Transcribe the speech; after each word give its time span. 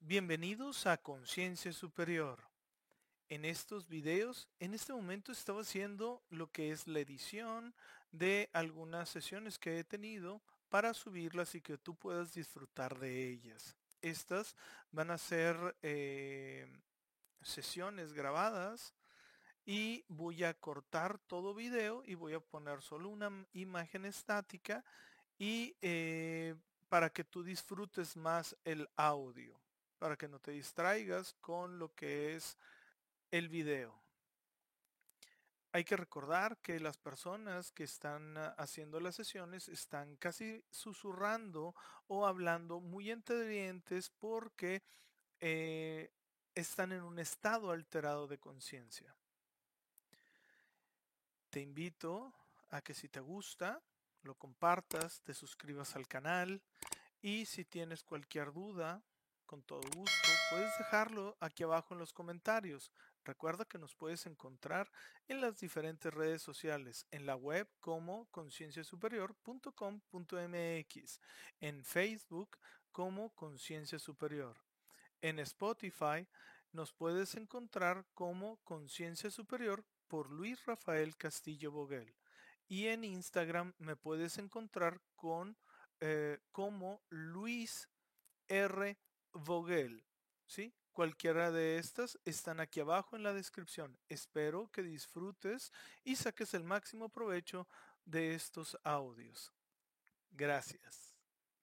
bienvenidos 0.00 0.86
a 0.86 0.96
Conciencia 0.96 1.72
Superior. 1.72 2.38
En 3.28 3.44
estos 3.44 3.88
videos, 3.88 4.48
en 4.60 4.74
este 4.74 4.92
momento 4.92 5.32
estaba 5.32 5.62
haciendo 5.62 6.22
lo 6.30 6.50
que 6.50 6.70
es 6.70 6.86
la 6.86 7.00
edición 7.00 7.74
de 8.10 8.50
algunas 8.52 9.08
sesiones 9.08 9.58
que 9.58 9.78
he 9.78 9.84
tenido 9.84 10.42
para 10.68 10.94
subirlas 10.94 11.54
y 11.54 11.60
que 11.60 11.78
tú 11.78 11.94
puedas 11.94 12.34
disfrutar 12.34 12.98
de 12.98 13.30
ellas. 13.30 13.76
Estas 14.02 14.56
van 14.90 15.10
a 15.10 15.18
ser 15.18 15.76
eh, 15.82 16.66
sesiones 17.40 18.12
grabadas 18.12 18.94
y 19.64 20.04
voy 20.08 20.44
a 20.44 20.54
cortar 20.54 21.18
todo 21.18 21.54
video 21.54 22.02
y 22.04 22.14
voy 22.14 22.34
a 22.34 22.40
poner 22.40 22.82
solo 22.82 23.08
una 23.08 23.30
imagen 23.52 24.04
estática 24.04 24.84
y 25.38 25.74
eh, 25.80 26.54
para 26.88 27.10
que 27.10 27.24
tú 27.24 27.42
disfrutes 27.42 28.16
más 28.16 28.54
el 28.64 28.88
audio, 28.96 29.58
para 30.02 30.16
que 30.16 30.26
no 30.26 30.40
te 30.40 30.50
distraigas 30.50 31.34
con 31.34 31.78
lo 31.78 31.94
que 31.94 32.34
es 32.34 32.58
el 33.30 33.48
video. 33.48 33.94
Hay 35.70 35.84
que 35.84 35.96
recordar 35.96 36.56
que 36.56 36.80
las 36.80 36.96
personas 36.96 37.70
que 37.70 37.84
están 37.84 38.36
ah, 38.36 38.52
haciendo 38.58 38.98
las 38.98 39.14
sesiones 39.14 39.68
están 39.68 40.16
casi 40.16 40.64
susurrando 40.72 41.76
o 42.08 42.26
hablando 42.26 42.80
muy 42.80 43.12
entre 43.12 43.46
dientes 43.46 44.10
porque 44.10 44.82
eh, 45.38 46.10
están 46.56 46.90
en 46.90 47.04
un 47.04 47.20
estado 47.20 47.70
alterado 47.70 48.26
de 48.26 48.38
conciencia. 48.38 49.14
Te 51.50 51.60
invito 51.60 52.34
a 52.70 52.80
que 52.80 52.92
si 52.92 53.08
te 53.08 53.20
gusta, 53.20 53.80
lo 54.22 54.34
compartas, 54.34 55.20
te 55.20 55.32
suscribas 55.32 55.94
al 55.94 56.08
canal 56.08 56.60
y 57.20 57.46
si 57.46 57.64
tienes 57.64 58.02
cualquier 58.02 58.52
duda, 58.52 59.00
con 59.52 59.62
todo 59.64 59.82
gusto, 59.94 60.28
puedes 60.48 60.78
dejarlo 60.78 61.36
aquí 61.38 61.62
abajo 61.62 61.92
en 61.92 62.00
los 62.00 62.14
comentarios. 62.14 62.90
Recuerda 63.22 63.66
que 63.66 63.76
nos 63.76 63.94
puedes 63.94 64.24
encontrar 64.24 64.90
en 65.28 65.42
las 65.42 65.58
diferentes 65.58 66.14
redes 66.14 66.40
sociales, 66.40 67.06
en 67.10 67.26
la 67.26 67.36
web 67.36 67.68
como 67.78 68.30
concienciasuperior.com.mx, 68.30 71.20
en 71.60 71.84
Facebook 71.84 72.56
como 72.92 73.34
Conciencia 73.34 73.98
Superior. 73.98 74.56
En 75.20 75.38
Spotify 75.40 76.26
nos 76.72 76.94
puedes 76.94 77.34
encontrar 77.34 78.06
como 78.14 78.56
Conciencia 78.64 79.30
Superior 79.30 79.84
por 80.08 80.30
Luis 80.30 80.64
Rafael 80.64 81.14
Castillo 81.18 81.72
Boguel. 81.72 82.14
Y 82.68 82.86
en 82.86 83.04
Instagram 83.04 83.74
me 83.76 83.96
puedes 83.96 84.38
encontrar 84.38 85.02
con 85.14 85.58
eh, 86.00 86.38
como 86.52 87.02
Luis 87.10 87.90
R. 88.48 88.96
Vogel. 89.32 90.04
¿Sí? 90.46 90.74
Cualquiera 90.92 91.50
de 91.50 91.78
estas 91.78 92.18
están 92.24 92.60
aquí 92.60 92.80
abajo 92.80 93.16
en 93.16 93.22
la 93.22 93.32
descripción. 93.32 93.98
Espero 94.08 94.70
que 94.70 94.82
disfrutes 94.82 95.72
y 96.04 96.16
saques 96.16 96.52
el 96.54 96.64
máximo 96.64 97.08
provecho 97.08 97.66
de 98.04 98.34
estos 98.34 98.78
audios. 98.84 99.52
Gracias. 100.30 101.14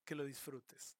Que 0.03 0.15
lo 0.15 0.23
disfrutes. 0.23 0.97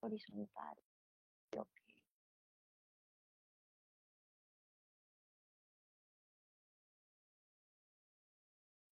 Horizontal. 0.00 0.76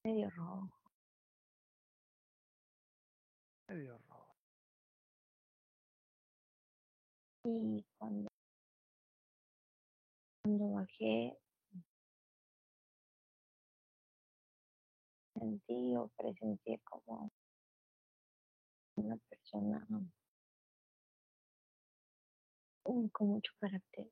medio 0.04 0.28
rojo. 0.30 0.83
Medio 3.68 3.98
rojo. 4.08 4.34
Y 7.44 7.84
cuando, 7.98 8.28
cuando 10.42 10.72
bajé, 10.72 11.38
sentí 15.34 15.96
o 15.96 16.08
presencié 16.16 16.80
como 16.84 17.30
una 18.96 19.16
persona 19.28 19.86
con 23.12 23.28
mucho 23.28 23.52
carácter. 23.60 24.10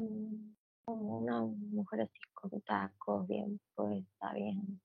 Mm 0.00 0.58
como 0.88 1.18
una 1.18 1.42
mujer 1.42 2.00
así 2.00 2.18
con 2.32 2.50
tacos, 2.62 3.28
bien 3.28 3.60
puesta, 3.74 4.32
bien. 4.32 4.80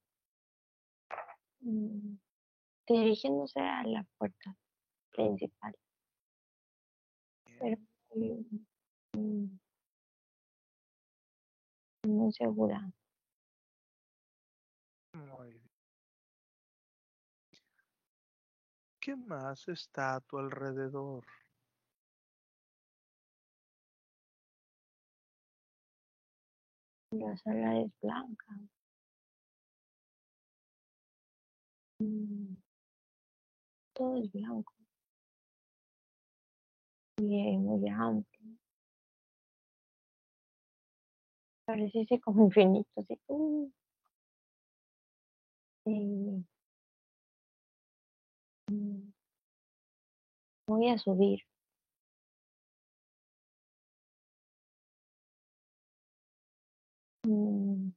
Mm, 1.64 2.18
dirigiéndose 2.88 3.60
a 3.62 3.84
la 3.84 4.06
puerta 4.18 4.56
principal. 5.12 5.74
Pero 7.60 7.78
muy, 8.14 9.60
muy 12.06 12.34
segura. 12.34 12.92
Muy 15.14 15.52
bien. 15.52 15.70
¿Qué 19.00 19.16
más 19.16 19.68
está 19.70 20.16
a 20.16 20.22
tu 20.22 20.38
alrededor? 20.38 21.26
La 27.12 27.38
sala 27.38 27.80
es 27.80 27.92
blanca. 28.02 28.60
Todo 33.94 34.18
es 34.18 34.32
blanco. 34.32 34.74
Y 37.18 37.58
muy 37.58 37.90
amplio. 37.90 38.58
Parece 41.66 42.20
como 42.22 42.46
infinito, 42.46 42.90
así. 42.96 43.20
Uh. 43.28 43.70
Mm, 48.72 49.14
voy 50.68 50.90
a 50.90 50.98
subir. 50.98 51.40
Mm. 57.28 57.92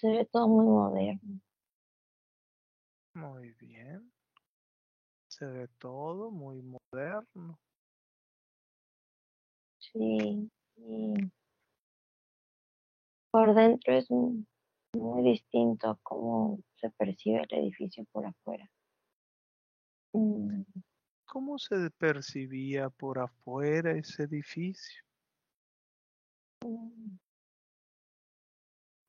Se 0.00 0.08
ve 0.08 0.24
todo 0.26 0.46
muy 0.46 0.64
moderno. 0.64 1.40
Muy 3.14 3.52
bien. 3.54 4.12
Se 5.26 5.44
ve 5.44 5.66
todo 5.80 6.30
muy 6.30 6.62
moderno. 6.62 7.58
Sí, 9.78 10.48
por 13.32 13.54
dentro 13.54 13.92
es 13.94 14.08
muy, 14.08 14.44
distinto 15.24 15.90
a 15.90 15.98
cómo 16.04 16.60
se 16.76 16.90
percibe 16.90 17.42
el 17.48 17.58
edificio 17.58 18.04
por 18.12 18.24
afuera. 18.24 18.70
Mm. 20.12 20.62
¿Cómo 21.26 21.58
se 21.58 21.90
percibía 21.98 22.88
por 22.88 23.18
afuera 23.18 23.92
ese 23.92 24.22
edificio? 24.22 25.02
Mm. 26.64 27.18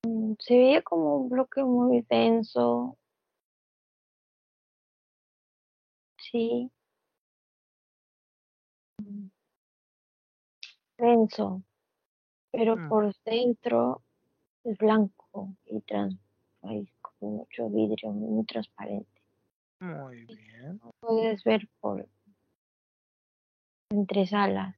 Mm, 0.06 0.34
se 0.40 0.58
veía 0.58 0.82
como 0.82 1.18
un 1.18 1.30
bloque 1.30 1.64
muy 1.64 2.06
denso. 2.10 2.98
Sí. 6.18 6.72
Mm. 9.02 9.30
Denso, 10.98 11.64
pero 12.52 12.76
por 12.90 13.14
dentro 13.24 14.04
es 14.66 14.78
blanco 14.78 15.56
y 15.66 15.80
trans, 15.82 16.20
hay 16.62 16.92
como 17.02 17.38
mucho 17.38 17.70
vidrio, 17.70 18.12
muy 18.12 18.46
transparente. 18.46 19.22
Muy 19.80 20.26
bien. 20.26 20.82
Puedes 21.00 21.44
ver 21.46 21.70
por 21.80 22.06
entre 23.92 24.28
salas. 24.28 24.76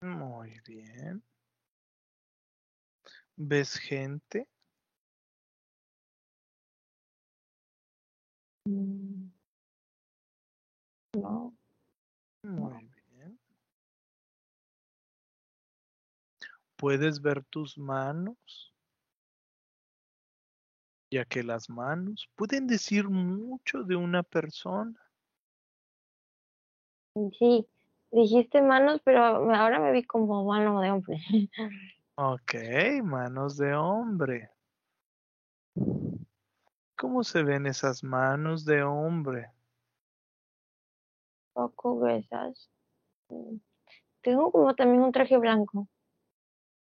Muy 0.00 0.60
bien. 0.66 1.22
¿Ves 3.40 3.78
gente? 3.78 4.48
Mm. 8.66 9.30
No. 11.14 11.54
Muy 12.42 12.90
bien. 13.12 13.38
¿Puedes 16.74 17.22
ver 17.22 17.44
tus 17.44 17.78
manos? 17.78 18.74
Ya 21.12 21.24
que 21.24 21.44
las 21.44 21.70
manos 21.70 22.28
pueden 22.34 22.66
decir 22.66 23.08
mucho 23.08 23.84
de 23.84 23.94
una 23.94 24.24
persona. 24.24 25.00
Sí, 27.38 27.68
dijiste 28.10 28.62
manos, 28.62 29.00
pero 29.04 29.24
ahora 29.24 29.78
me 29.78 29.92
vi 29.92 30.02
como 30.02 30.44
mano 30.44 30.80
de 30.80 30.90
hombre. 30.90 31.18
Ok, 32.20 32.54
manos 33.04 33.56
de 33.56 33.76
hombre. 33.76 34.50
¿Cómo 36.96 37.22
se 37.22 37.44
ven 37.44 37.66
esas 37.66 38.02
manos 38.02 38.64
de 38.64 38.82
hombre? 38.82 39.52
Poco 41.52 41.96
gruesas. 41.96 42.68
Mm, 43.28 43.58
Tengo 44.20 44.50
como 44.50 44.74
también 44.74 45.02
un 45.02 45.12
traje 45.12 45.38
blanco. 45.38 45.86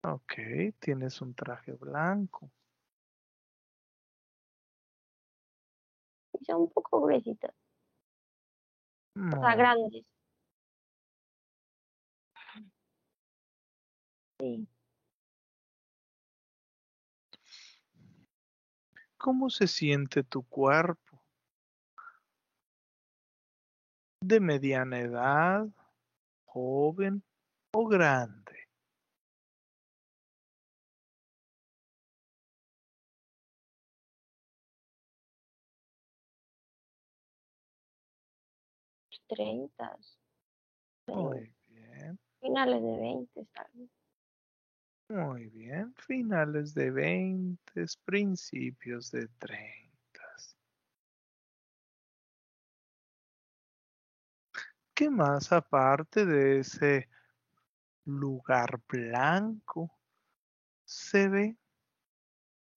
Ok, 0.03 0.33
tienes 0.79 1.21
un 1.21 1.35
traje 1.35 1.73
blanco. 1.73 2.51
Y 6.41 6.45
son 6.47 6.63
un 6.63 6.71
poco 6.71 7.03
gruesitas. 7.03 7.55
O 9.15 9.41
sea, 9.43 9.57
grandes. 9.57 10.07
Sí. 14.39 14.67
¿Cómo 19.19 19.51
se 19.51 19.67
siente 19.67 20.23
tu 20.23 20.45
cuerpo? 20.45 21.21
¿De 24.21 24.39
mediana 24.39 25.01
edad, 25.01 25.67
joven 26.45 27.25
o 27.73 27.87
grande? 27.89 28.69
Treintas. 39.27 40.19
Muy 41.07 41.55
bien, 41.67 42.19
Finales 42.41 42.83
de 42.83 42.99
veinte, 42.99 43.47
tal 43.53 43.67
vez. 43.75 43.98
Muy 45.09 45.49
bien. 45.49 45.95
Finales 45.95 46.75
de 46.75 46.91
20, 46.91 47.87
principios 48.05 49.11
de 49.11 49.29
30. 49.39 49.89
¿Qué 54.95 55.11
más 55.11 55.53
aparte 55.53 56.27
de 56.27 56.59
ese 56.59 57.09
lugar 58.05 58.81
blanco 58.89 59.97
se 60.85 61.29
ve? 61.29 61.57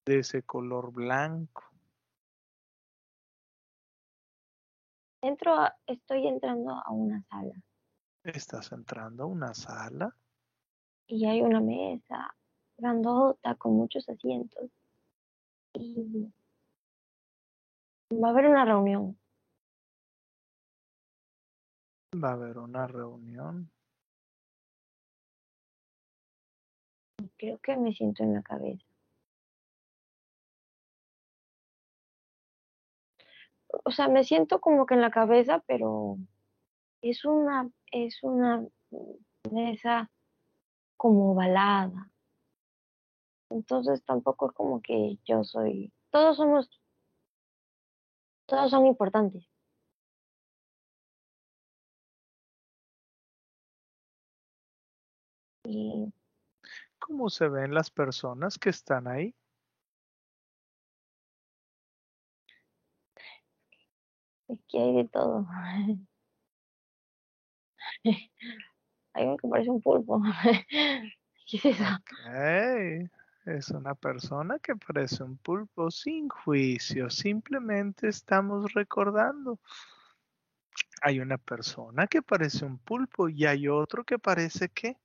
De 0.05 0.19
ese 0.19 0.43
color 0.43 0.91
blanco. 0.91 1.63
Entro 5.23 5.55
a- 5.55 5.75
estoy 5.87 6.27
entrando 6.27 6.71
a 6.71 6.91
una 6.91 7.23
sala 7.23 7.53
Estás 8.23 8.71
entrando 8.71 9.23
a 9.23 9.27
una 9.27 9.55
sala. 9.55 10.15
Y 11.11 11.25
hay 11.25 11.41
una 11.41 11.59
mesa 11.59 12.33
grandota 12.77 13.55
con 13.55 13.73
muchos 13.73 14.07
asientos 14.07 14.71
y 15.73 16.31
va 18.13 18.29
a 18.29 18.31
haber 18.31 18.47
una 18.47 18.63
reunión. 18.63 19.19
Va 22.15 22.29
a 22.29 22.33
haber 22.33 22.57
una 22.57 22.87
reunión. 22.87 23.69
Creo 27.37 27.59
que 27.59 27.75
me 27.75 27.93
siento 27.93 28.23
en 28.23 28.33
la 28.33 28.41
cabeza. 28.41 28.85
O 33.83 33.91
sea, 33.91 34.07
me 34.07 34.23
siento 34.23 34.61
como 34.61 34.85
que 34.85 34.93
en 34.93 35.01
la 35.01 35.11
cabeza, 35.11 35.61
pero 35.67 36.17
es 37.01 37.25
una, 37.25 37.69
es 37.91 38.23
una 38.23 38.65
mesa 39.51 40.09
como 41.01 41.31
ovalada. 41.31 42.11
Entonces 43.49 44.03
tampoco 44.05 44.51
es 44.51 44.55
como 44.55 44.79
que 44.83 45.17
yo 45.25 45.43
soy, 45.43 45.91
todos 46.11 46.37
somos, 46.37 46.69
todos 48.45 48.69
son 48.69 48.85
importantes. 48.85 49.43
Y 55.63 56.13
¿Cómo 56.99 57.31
se 57.31 57.49
ven 57.49 57.73
las 57.73 57.89
personas 57.89 58.59
que 58.59 58.69
están 58.69 59.07
ahí? 59.07 59.35
es 64.49 64.59
que 64.67 64.77
hay 64.79 64.93
de 64.97 65.07
todo. 65.07 65.47
Hay 69.13 69.25
uno 69.25 69.37
que 69.37 69.47
parece 69.47 69.69
un 69.69 69.81
pulpo. 69.81 70.21
¿Qué 71.47 71.57
es 71.57 71.65
eso? 71.65 71.83
Es 73.45 73.69
una 73.69 73.95
persona 73.95 74.59
que 74.59 74.75
parece 74.75 75.23
un 75.23 75.37
pulpo 75.37 75.89
sin 75.89 76.29
juicio. 76.29 77.09
Simplemente 77.09 78.07
estamos 78.07 78.73
recordando. 78.73 79.59
Hay 81.01 81.19
una 81.19 81.37
persona 81.37 82.07
que 82.07 82.21
parece 82.21 82.65
un 82.65 82.77
pulpo 82.77 83.27
y 83.29 83.45
hay 83.45 83.67
otro 83.67 84.03
que 84.03 84.17
parece 84.19 84.69
que 84.69 84.97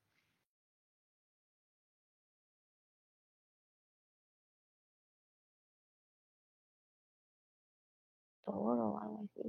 Toro 8.44 8.94
o 8.94 8.98
algo 9.00 9.20
así. 9.24 9.48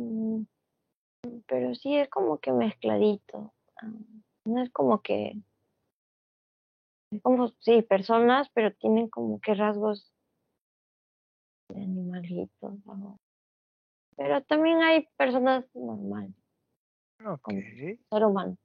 Mm, 0.00 0.46
Pero 1.46 1.74
sí 1.74 1.96
es 1.96 2.08
como 2.08 2.38
que 2.38 2.52
mezcladito. 2.52 3.54
Ah, 3.76 3.90
No 4.44 4.62
es 4.62 4.70
como 4.70 5.02
que, 5.02 5.42
es 7.10 7.22
como, 7.22 7.48
sí, 7.60 7.82
personas, 7.82 8.48
pero 8.54 8.72
tienen 8.74 9.08
como 9.08 9.40
que 9.40 9.54
rasgos 9.54 10.12
de 11.68 11.82
animalitos. 11.82 12.74
Pero 14.16 14.42
también 14.42 14.82
hay 14.82 15.06
personas 15.16 15.64
normales, 15.74 16.34
Ok, 17.24 17.40
como 17.42 17.60
ser 17.60 18.24
humano. 18.24 18.56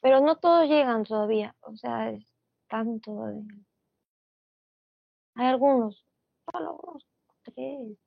Pero 0.00 0.20
no 0.20 0.36
todos 0.36 0.68
llegan 0.68 1.04
todavía. 1.04 1.54
O 1.60 1.76
sea, 1.76 2.10
es 2.10 2.26
tanto 2.68 3.26
de... 3.26 3.42
Hay 5.36 5.46
algunos, 5.46 6.04
solo 6.50 6.78
unos 6.82 7.06
tres. 7.42 7.98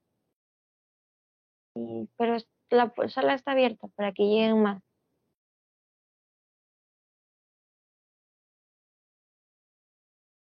Y, 1.74 2.08
pero 2.16 2.36
es- 2.36 2.48
la 2.70 2.92
sala 3.08 3.34
está 3.34 3.52
abierta 3.52 3.88
para 3.88 4.12
que 4.12 4.24
lleguen 4.24 4.62
más. 4.62 4.82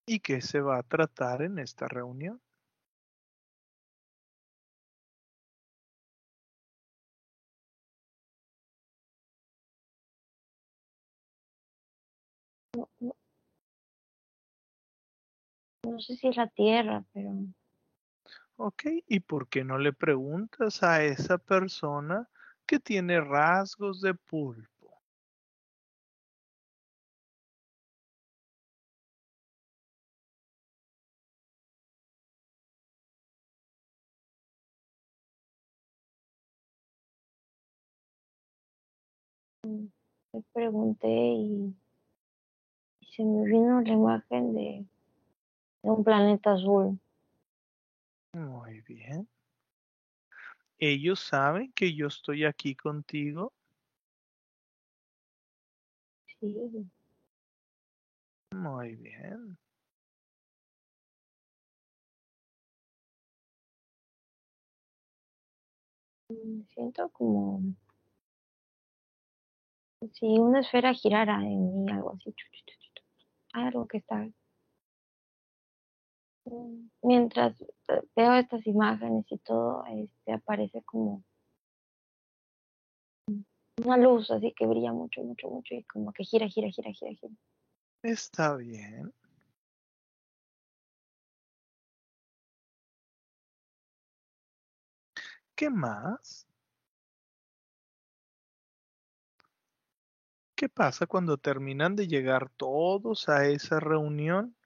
¿Y 0.07 0.21
qué 0.21 0.41
se 0.41 0.61
va 0.61 0.79
a 0.79 0.83
tratar 0.83 1.43
en 1.43 1.59
esta 1.59 1.89
reunión? 1.89 2.41
No, 12.77 12.89
no- 13.01 13.17
no 15.85 16.01
sé 16.01 16.17
si 16.17 16.29
es 16.29 16.37
la 16.37 16.49
tierra, 16.49 17.05
pero 17.13 17.31
Ok, 18.57 18.85
¿y 19.09 19.21
por 19.21 19.49
qué 19.49 19.65
no 19.65 19.79
le 19.79 19.93
preguntas 19.93 20.83
a 20.83 21.05
esa 21.05 21.39
persona 21.39 22.29
que 22.67 22.79
tiene 22.79 23.21
rasgos 23.21 24.01
de 24.01 24.15
pulpo? 24.15 25.01
mm, 39.67 39.87
le 40.33 40.43
pregunté 40.53 41.09
y, 41.09 41.75
se 43.11 43.25
me 43.25 43.45
vino 43.47 43.81
la 43.81 43.93
imagen 43.93 44.55
de 44.55 44.85
un 45.83 46.03
planeta 46.05 46.55
azul. 46.55 46.99
Muy 48.35 48.83
bien. 48.83 49.29
¿Ellos 50.79 51.19
saben 51.21 51.73
que 51.73 51.95
yo 51.95 52.07
estoy 52.07 52.45
aquí 52.45 52.77
contigo? 52.77 53.53
Sí, 56.41 56.57
Muy 58.53 58.97
bien. 58.97 59.59
mm, 66.29 66.63
siento 66.75 67.09
como 67.11 67.63
si 70.13 70.27
una 70.39 70.61
esfera 70.61 70.93
girara 70.95 71.37
en 71.43 71.85
mí, 71.85 71.91
algo 71.93 72.13
así. 72.15 72.35
algo 73.53 73.87
que 73.87 73.99
está 73.99 74.29
mientras 77.03 77.61
eh, 77.61 78.03
veo 78.17 78.35
estas 78.35 78.67
imágenes 78.67 79.25
y 79.31 79.39
todo, 79.39 79.85
este, 79.87 80.33
aparece 80.33 80.83
como 80.83 81.23
una 83.85 83.97
luz 83.97 84.31
así 84.31 84.53
que 84.57 84.67
brilla 84.67 84.93
mucho, 84.93 85.23
mucho, 85.23 85.49
mucho 85.49 85.75
y 85.75 85.83
como 85.85 86.13
que 86.13 86.25
gira, 86.25 86.47
gira, 86.49 86.69
gira, 86.69 86.93
gira, 86.93 87.13
gira. 87.13 87.35
Está 88.03 88.57
bien. 88.57 89.13
¿Qué 95.55 95.71
más? 95.71 96.47
¿Qué 100.57 100.69
pasa 100.69 101.07
cuando 101.07 101.37
terminan 101.37 101.97
de 101.97 102.07
llegar 102.07 102.49
todos 102.51 103.29
a 103.29 103.47
esa 103.47 103.81
reunión? 103.81 104.57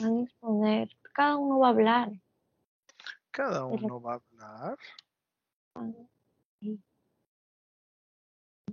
Van 0.00 0.16
a 0.16 0.22
exponer, 0.22 0.88
cada 1.12 1.36
uno 1.36 1.58
va 1.58 1.66
a 1.68 1.70
hablar. 1.70 2.10
Cada 3.30 3.66
uno 3.66 4.00
va 4.00 4.14
a 4.14 4.16
hablar. 4.16 4.78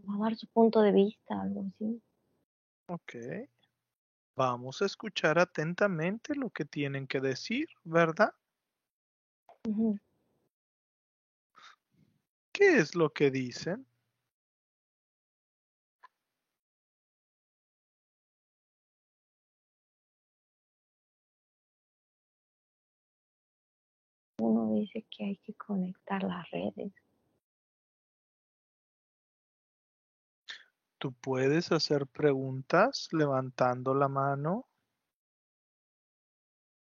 Va 0.07 0.15
a 0.15 0.19
dar 0.19 0.35
su 0.37 0.47
punto 0.47 0.81
de 0.81 0.93
vista, 0.93 1.41
algo 1.41 1.65
así. 1.67 2.01
Ok. 2.87 3.15
Vamos 4.37 4.81
a 4.81 4.85
escuchar 4.85 5.37
atentamente 5.37 6.33
lo 6.33 6.49
que 6.49 6.63
tienen 6.63 7.07
que 7.07 7.19
decir, 7.19 7.67
¿verdad? 7.83 8.33
Ujú. 9.67 9.99
¿Qué 12.53 12.77
es 12.77 12.95
lo 12.95 13.11
que 13.11 13.31
dicen? 13.31 13.85
Uno 24.39 24.73
dice 24.73 25.05
que 25.09 25.25
hay 25.25 25.37
que 25.37 25.53
conectar 25.55 26.23
las 26.23 26.49
redes. 26.51 26.93
Tú 30.99 31.13
puedes 31.13 31.71
hacer 31.71 32.07
preguntas 32.07 33.09
levantando 33.11 33.93
la 33.93 34.07
mano. 34.07 34.67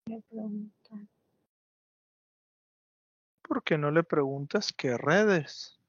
Me 0.06 0.22
preguntan, 0.22 1.10
¿Por 3.42 3.64
qué 3.64 3.78
no 3.78 3.92
le 3.92 4.04
preguntas 4.04 4.72
qué 4.72 4.98
redes? 4.98 5.81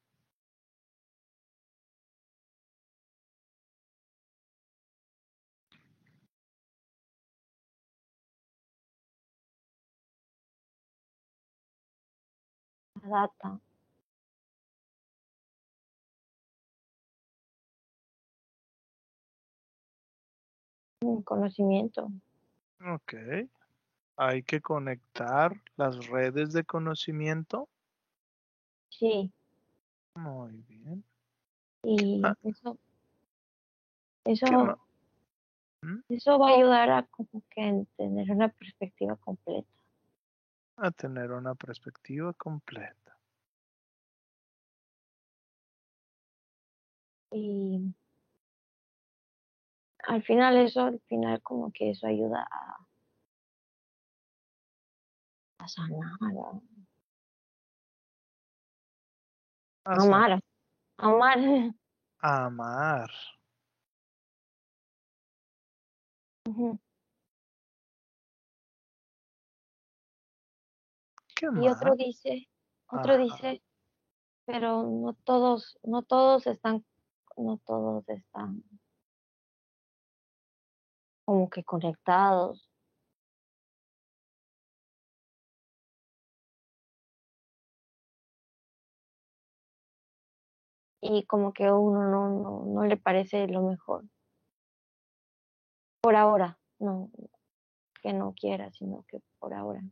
Un 21.02 21.22
conocimiento. 21.22 22.10
Ok. 22.80 23.14
Hay 24.16 24.42
que 24.42 24.60
conectar 24.60 25.52
las 25.76 26.06
redes 26.08 26.52
de 26.52 26.64
conocimiento. 26.64 27.68
Sí, 28.90 29.32
Muy 30.14 30.52
bien. 30.68 31.02
y 31.82 32.22
Ah. 32.24 32.36
eso, 32.44 32.76
¿Qué 34.24 34.32
eso, 34.32 34.78
¿Mm? 35.82 35.98
eso 36.10 36.38
va 36.38 36.50
a 36.50 36.54
ayudar 36.54 36.90
a 36.90 37.02
como 37.04 37.42
que 37.50 37.86
tener 37.96 38.30
una 38.30 38.48
perspectiva 38.50 39.16
completa. 39.16 39.68
A 40.84 40.90
tener 40.90 41.30
una 41.30 41.54
perspectiva 41.54 42.32
completa. 42.32 43.16
Y 47.30 47.94
al 50.08 50.24
final 50.24 50.56
eso, 50.56 50.80
al 50.80 51.00
final 51.08 51.40
como 51.40 51.70
que 51.70 51.90
eso 51.90 52.08
ayuda 52.08 52.48
a, 52.50 52.86
a 55.58 55.68
sanar, 55.68 56.18
a 59.84 59.94
amar, 59.94 60.42
a 60.98 61.06
amar. 61.06 61.74
a 62.18 62.44
amar. 62.46 63.10
¿Qué 71.42 71.48
Y 71.60 71.68
otro 71.68 71.96
dice, 71.96 72.48
otro 72.86 73.18
dice, 73.18 73.64
pero 74.44 74.84
no 74.84 75.12
todos, 75.24 75.76
no 75.82 76.02
todos 76.02 76.46
están, 76.46 76.84
no 77.36 77.58
todos 77.66 78.08
están 78.08 78.62
como 81.24 81.50
que 81.50 81.64
conectados. 81.64 82.70
Y 91.00 91.26
como 91.26 91.52
que 91.52 91.64
a 91.64 91.74
uno 91.74 92.04
no, 92.08 92.28
no, 92.28 92.64
no 92.66 92.84
le 92.84 92.96
parece 92.96 93.48
lo 93.48 93.62
mejor. 93.62 94.04
Por 96.02 96.14
ahora, 96.14 96.60
no, 96.78 97.10
que 98.00 98.12
no 98.12 98.32
quiera, 98.32 98.70
sino 98.70 99.04
que 99.08 99.18
por 99.40 99.54
ahora. 99.54 99.82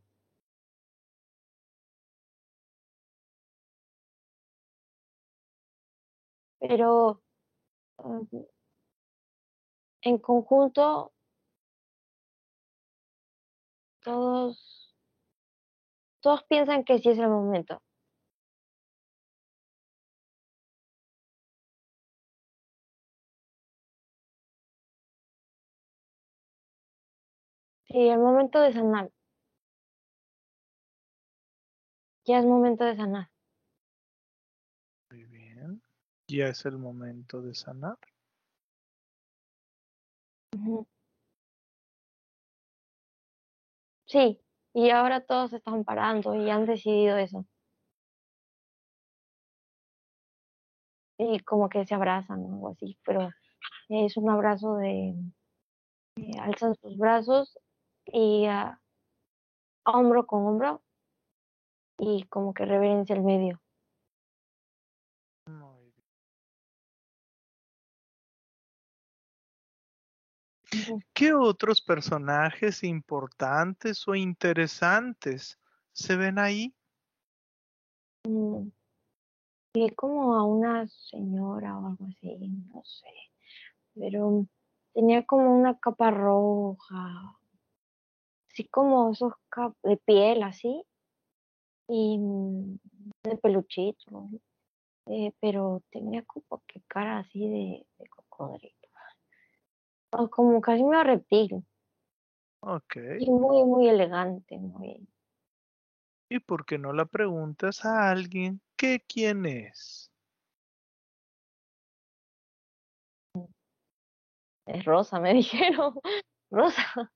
Pero 6.61 7.21
eh, 7.99 8.45
en 10.03 10.19
conjunto, 10.19 11.11
todos, 14.03 14.93
todos 16.19 16.43
piensan 16.45 16.83
que 16.83 16.97
sí 16.97 17.09
es 17.09 17.19
el 17.19 17.27
momento. 17.29 17.81
Sí, 27.87 28.07
el 28.09 28.17
momento 28.17 28.59
de 28.59 28.73
sanar. 28.73 29.11
Ya 32.25 32.39
es 32.39 32.45
momento 32.45 32.83
de 32.83 32.95
sanar. 32.95 33.29
Muy 35.11 35.25
bien. 35.25 35.81
Ya 36.31 36.47
es 36.47 36.65
el 36.65 36.77
momento 36.77 37.41
de 37.41 37.53
sanar. 37.53 37.97
Sí, 44.05 44.39
y 44.73 44.89
ahora 44.91 45.25
todos 45.25 45.51
están 45.51 45.83
parando 45.83 46.33
y 46.35 46.49
han 46.49 46.65
decidido 46.65 47.17
eso. 47.17 47.45
Y 51.17 51.39
como 51.41 51.67
que 51.67 51.85
se 51.85 51.95
abrazan 51.95 52.39
o 52.45 52.53
algo 52.53 52.69
así, 52.69 52.97
pero 53.05 53.29
es 53.89 54.15
un 54.17 54.29
abrazo 54.29 54.77
de, 54.77 55.15
eh, 56.17 56.31
alzan 56.39 56.75
sus 56.75 56.97
brazos 56.97 57.59
y 58.05 58.45
ah, 58.47 58.79
hombro 59.85 60.25
con 60.25 60.45
hombro 60.47 60.81
y 61.97 62.23
como 62.27 62.53
que 62.53 62.65
reverencia 62.65 63.15
el 63.15 63.23
medio. 63.23 63.60
¿Qué 71.13 71.33
otros 71.33 71.81
personajes 71.81 72.83
importantes 72.83 74.07
o 74.07 74.15
interesantes 74.15 75.59
se 75.91 76.15
ven 76.15 76.39
ahí? 76.39 76.73
Mm, 78.27 78.69
Vi 79.73 79.89
como 79.95 80.35
a 80.35 80.43
una 80.43 80.85
señora 80.87 81.77
o 81.77 81.87
algo 81.87 82.05
así, 82.05 82.37
no 82.73 82.83
sé, 82.83 83.07
pero 83.95 84.45
tenía 84.93 85.25
como 85.25 85.55
una 85.57 85.79
capa 85.79 86.11
roja, 86.11 87.39
así 88.51 88.67
como 88.67 89.11
esos 89.11 89.33
cap 89.49 89.73
de 89.83 89.95
piel 89.95 90.43
así 90.43 90.83
y 91.87 92.17
mm, 92.17 92.79
de 93.23 93.37
peluchito, 93.37 94.29
eh, 95.05 95.33
pero 95.39 95.81
tenía 95.89 96.23
como 96.25 96.61
que 96.67 96.81
cara 96.87 97.19
así 97.19 97.39
de, 97.39 97.85
de 97.97 98.09
cocodrilo, 98.09 98.80
como 100.11 100.61
casi 100.61 100.83
medio 100.83 101.03
reptil, 101.03 101.65
Ok. 102.61 102.95
y 103.19 103.29
muy, 103.31 103.63
muy 103.65 103.89
elegante, 103.89 104.57
muy, 104.57 105.07
¿Y 106.29 106.39
por 106.39 106.65
qué 106.65 106.77
no 106.77 106.93
la 106.93 107.05
preguntas 107.05 107.85
a 107.85 108.09
alguien 108.09 108.61
que 108.77 109.03
quién 109.07 109.45
es? 109.45 110.11
es 114.65 114.85
rosa, 114.85 115.19
me 115.19 115.33
dijeron, 115.33 115.93
rosa, 116.49 117.11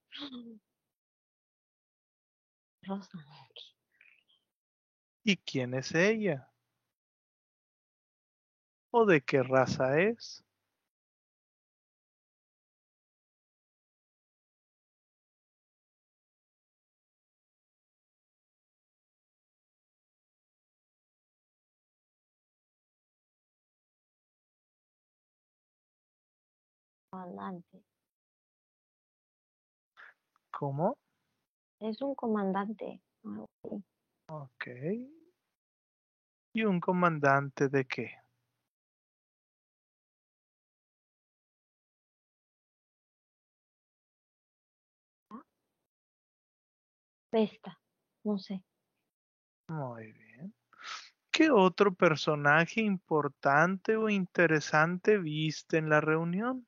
rosa. 2.84 3.18
¿Y 5.24 5.38
quién 5.38 5.74
es 5.74 5.94
ella? 5.96 6.50
o 8.92 9.06
de 9.06 9.22
qué 9.22 9.44
raza 9.44 10.00
es. 10.00 10.45
Comandante. 27.16 27.82
¿Cómo? 30.52 30.98
Es 31.80 32.02
un 32.02 32.14
comandante. 32.14 33.02
Ok. 34.28 34.68
¿Y 36.54 36.64
un 36.66 36.82
comandante 36.82 37.70
de 37.70 37.86
qué? 37.86 38.12
Vesta. 47.32 47.80
No 48.26 48.38
sé. 48.40 48.62
Muy 49.70 50.12
bien. 50.12 50.54
¿Qué 51.32 51.50
otro 51.50 51.94
personaje 51.94 52.82
importante 52.82 53.96
o 53.96 54.10
interesante 54.10 55.18
viste 55.18 55.78
en 55.78 55.90
la 55.90 56.02
reunión? 56.02 56.68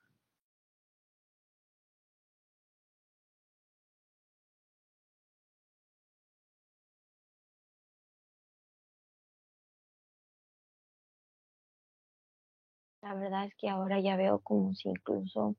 La 13.07 13.13
verdad 13.13 13.45
es 13.45 13.55
que 13.55 13.69
ahora 13.69 14.01
ya 14.01 14.17
veo 14.17 14.39
como 14.39 14.73
si 14.73 14.89
incluso 14.89 15.55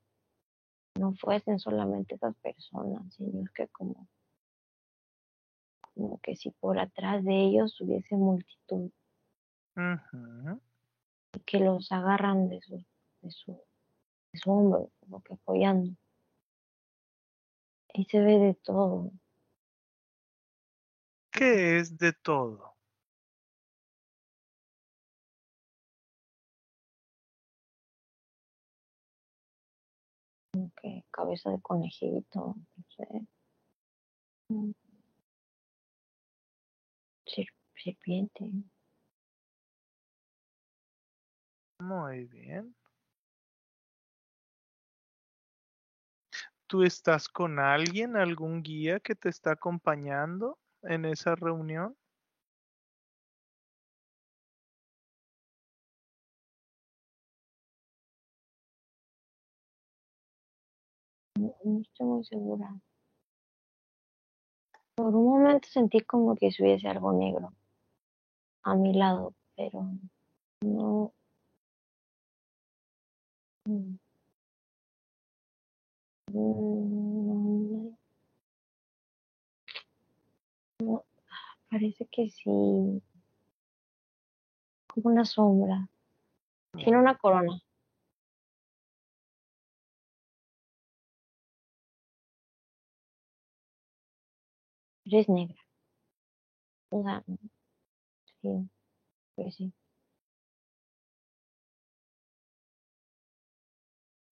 no 0.96 1.14
fuesen 1.14 1.58
solamente 1.58 2.16
esas 2.16 2.36
personas, 2.36 3.02
sino 3.14 3.42
es 3.42 3.50
que 3.52 3.68
como, 3.68 4.06
como 5.94 6.20
que 6.20 6.36
si 6.36 6.50
por 6.50 6.78
atrás 6.78 7.24
de 7.24 7.34
ellos 7.34 7.80
hubiese 7.80 8.16
multitud 8.16 8.90
y 11.32 11.40
que 11.46 11.60
los 11.60 11.90
agarran 11.90 12.50
de 12.50 12.60
su, 12.60 12.84
de 13.22 13.30
su, 13.30 13.52
de 14.32 14.38
su 14.38 14.50
hombro, 14.50 14.90
como 15.00 15.22
que 15.22 15.32
apoyando. 15.32 15.96
Y 17.94 18.04
se 18.04 18.20
ve 18.20 18.38
de 18.38 18.54
todo. 18.62 19.10
¿Qué 21.30 21.78
es 21.78 21.96
de 21.96 22.12
todo? 22.12 22.77
Que 30.80 31.04
cabeza 31.10 31.50
de 31.50 31.60
conejito, 31.60 32.56
no 32.76 32.84
sé. 32.96 33.26
Mm. 34.50 34.72
Serpiente. 37.74 38.50
Muy 41.80 42.24
bien. 42.26 42.74
¿Tú 46.66 46.82
estás 46.82 47.28
con 47.28 47.58
alguien, 47.58 48.16
algún 48.16 48.62
guía 48.62 49.00
que 49.00 49.14
te 49.14 49.30
está 49.30 49.52
acompañando 49.52 50.58
en 50.82 51.06
esa 51.06 51.34
reunión? 51.34 51.96
No, 61.38 61.54
estoy 61.80 62.06
muy 62.06 62.24
segura. 62.24 62.74
Por 64.96 65.14
un 65.14 65.24
momento 65.24 65.68
sentí 65.68 66.00
como 66.00 66.34
que 66.34 66.50
si 66.50 66.64
hubiese 66.64 66.88
algo 66.88 67.12
negro 67.12 67.52
a 68.64 68.74
mi 68.74 68.92
lado, 68.92 69.34
pero 69.56 69.86
no, 70.62 71.12
parece 81.70 82.06
que 82.06 82.30
sí, 82.30 82.42
como 82.44 83.02
una 85.04 85.24
sombra. 85.24 85.88
Tiene 86.72 86.98
una 86.98 87.16
corona. 87.16 87.62
Pero 95.08 95.20
es 95.22 95.28
negra. 95.28 95.56
O 96.90 97.02
sea, 97.02 97.22
sí, 98.42 98.70
pues 99.36 99.56
sí. 99.56 99.72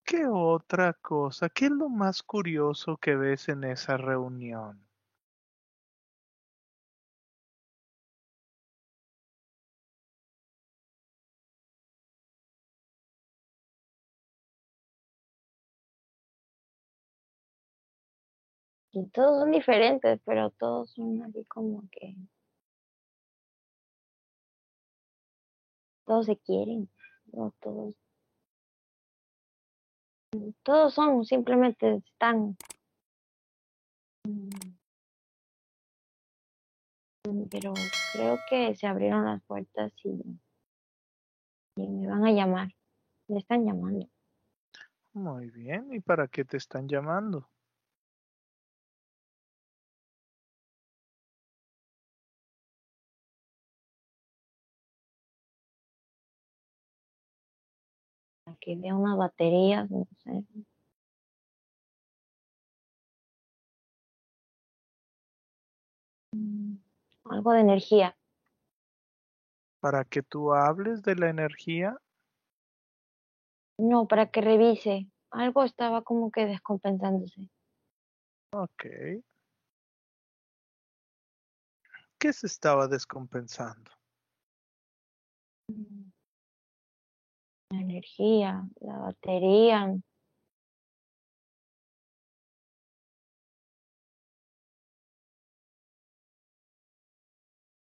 ¿Qué 0.03 0.25
otra 0.25 0.93
cosa? 0.93 1.49
¿Qué 1.49 1.65
es 1.65 1.71
lo 1.71 1.87
más 1.87 2.23
curioso 2.23 2.97
que 2.97 3.15
ves 3.15 3.47
en 3.47 3.63
esa 3.63 3.95
reunión? 3.95 4.86
Y 18.97 19.05
todos 19.11 19.41
son 19.41 19.51
diferentes, 19.51 20.19
pero 20.25 20.49
todos 20.49 20.89
son 20.89 21.21
así 21.21 21.45
como 21.45 21.83
que 21.91 22.15
todos 26.03 26.25
se 26.25 26.35
quieren, 26.37 26.89
no 27.31 27.53
todos, 27.59 27.93
todos 30.63 30.95
son, 30.95 31.25
simplemente 31.25 31.97
están. 31.97 32.57
mm, 34.23 34.49
Pero 37.51 37.91
creo 38.11 38.41
que 38.43 38.73
se 38.73 38.87
abrieron 38.87 39.25
las 39.25 39.43
puertas 39.43 39.93
y, 40.03 40.09
y 41.75 41.87
me 41.87 42.07
van 42.07 42.25
a 42.25 42.31
llamar. 42.31 42.69
Me 43.27 43.37
están 43.37 43.63
llamando. 43.63 44.09
Muy 45.13 45.51
bien. 45.51 45.93
¿Y 45.93 45.99
para 45.99 46.27
qué 46.27 46.45
te 46.45 46.57
están 46.57 46.87
llamando? 46.87 47.47
Aquí 58.67 58.75
veo 58.75 58.97
unas 58.97 59.17
baterías, 59.17 59.89
no 59.89 60.05
sé. 60.17 60.43
Mm, 66.33 66.75
Algo 67.29 67.53
de 67.53 67.61
energía. 67.61 68.17
¿Para 69.79 70.03
que 70.03 70.21
tú 70.21 70.53
hables 70.53 71.01
de 71.01 71.15
la 71.15 71.29
energía? 71.29 71.97
No, 73.77 74.05
para 74.05 74.31
que 74.31 74.41
revise. 74.41 75.07
Algo 75.31 75.63
estaba 75.63 76.01
como 76.01 76.29
que 76.29 76.45
descompensándose. 76.45 77.49
Ok. 78.51 78.83
¿Qué 82.19 82.33
se 82.33 82.47
estaba 82.47 82.89
descompensando? 82.89 83.96
La 87.69 87.79
energía, 87.81 88.63
la 88.81 88.97
batería. 88.97 89.97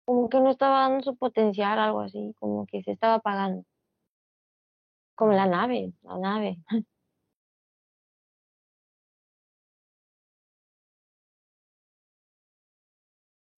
Como 0.05 0.29
que 0.29 0.41
no 0.41 0.51
estaba 0.51 0.81
dando 0.89 1.03
su 1.05 1.17
potencial, 1.17 1.79
algo 1.79 2.01
así, 2.01 2.35
como 2.41 2.67
que 2.67 2.83
se 2.83 2.91
estaba 2.93 3.15
apagando. 3.15 3.65
Como 5.15 5.33
la 5.33 5.47
nave, 5.47 5.93
la 6.03 6.17
nave. 6.19 6.57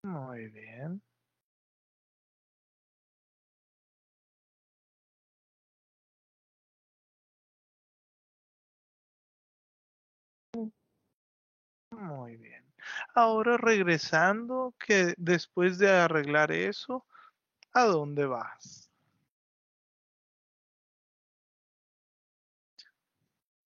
Muy 0.02 0.48
bien. 0.48 1.02
Muy 12.00 12.36
bien. 12.36 12.64
Ahora 13.14 13.56
regresando, 13.56 14.74
que 14.78 15.14
después 15.18 15.78
de 15.78 15.90
arreglar 15.90 16.50
eso, 16.50 17.06
¿a 17.74 17.84
dónde 17.84 18.26
vas? 18.26 18.90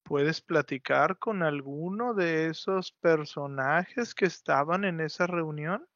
¿Puedes 0.03 0.41
platicar 0.41 1.19
con 1.19 1.43
alguno 1.43 2.15
de 2.15 2.49
esos 2.49 2.93
personajes 2.93 4.15
que 4.15 4.25
estaban 4.25 4.85
en 4.85 5.01
esa 5.01 5.27
reunión? 5.27 5.87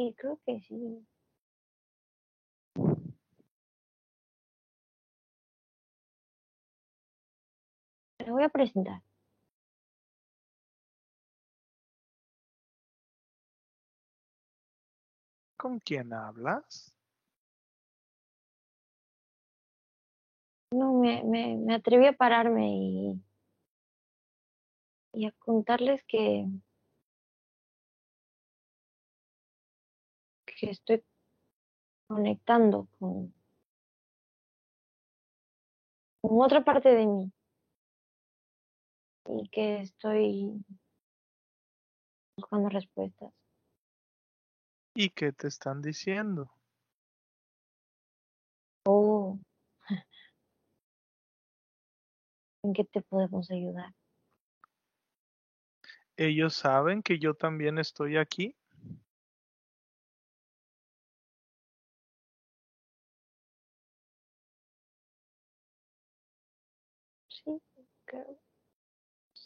Sí, 0.00 0.14
creo 0.16 0.40
que 0.46 0.58
sí. 0.60 1.06
Me 8.18 8.30
voy 8.30 8.44
a 8.44 8.48
presentar. 8.48 9.02
¿Con 15.58 15.78
quién 15.80 16.14
hablas? 16.14 16.94
No, 20.72 20.94
me, 20.94 21.22
me, 21.24 21.58
me 21.58 21.74
atreví 21.74 22.06
a 22.06 22.14
pararme 22.14 22.68
y, 22.74 23.22
y 25.12 25.26
a 25.26 25.32
contarles 25.32 26.02
que, 26.04 26.46
que 30.60 30.70
estoy 30.70 31.02
conectando 32.06 32.86
con, 32.98 33.32
con 36.20 36.42
otra 36.42 36.62
parte 36.62 36.90
de 36.90 37.06
mí 37.06 37.32
y 39.26 39.48
que 39.48 39.80
estoy 39.80 40.62
buscando 42.36 42.68
respuestas. 42.68 43.32
¿Y 44.94 45.08
qué 45.10 45.32
te 45.32 45.48
están 45.48 45.80
diciendo? 45.80 46.52
Oh, 48.84 49.38
¿en 52.64 52.72
qué 52.74 52.84
te 52.84 53.00
podemos 53.00 53.50
ayudar? 53.50 53.94
¿Ellos 56.18 56.54
saben 56.54 57.02
que 57.02 57.18
yo 57.18 57.32
también 57.32 57.78
estoy 57.78 58.18
aquí? 58.18 58.59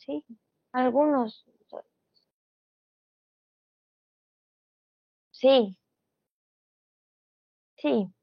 Sí, 0.05 0.23
algunos. 0.73 1.45
Sí. 5.33 5.77
Sí. 7.79 8.14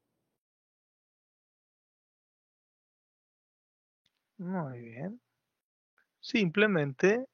Muy 4.38 4.80
bien. 4.82 5.20
Simplemente 6.22 7.26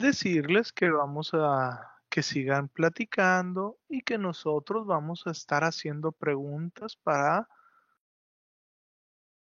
decirles 0.00 0.72
que 0.72 0.90
vamos 0.90 1.30
a 1.32 1.90
que 2.10 2.22
sigan 2.22 2.68
platicando 2.68 3.78
y 3.88 4.02
que 4.02 4.18
nosotros 4.18 4.86
vamos 4.86 5.22
a 5.26 5.30
estar 5.30 5.64
haciendo 5.64 6.12
preguntas 6.12 6.96
para 6.96 7.48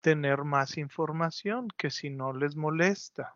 tener 0.02 0.44
más 0.44 0.78
información, 0.78 1.68
que 1.78 1.90
si 1.90 2.10
no 2.10 2.34
les 2.34 2.56
molesta. 2.56 3.36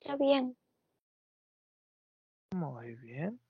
Está 0.00 0.16
bien. 0.16 0.56
Muy 2.54 2.96
bien. 2.96 3.40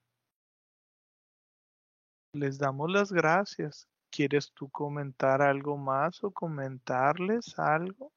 Les 2.37 2.59
damos 2.59 2.90
las 2.90 3.11
gracias. 3.12 3.88
¿Quieres 4.11 4.53
tú 4.53 4.68
comentar 4.68 5.40
algo 5.40 5.79
más 5.79 6.22
o 6.22 6.31
comentarles 6.31 7.59
algo? 7.59 8.12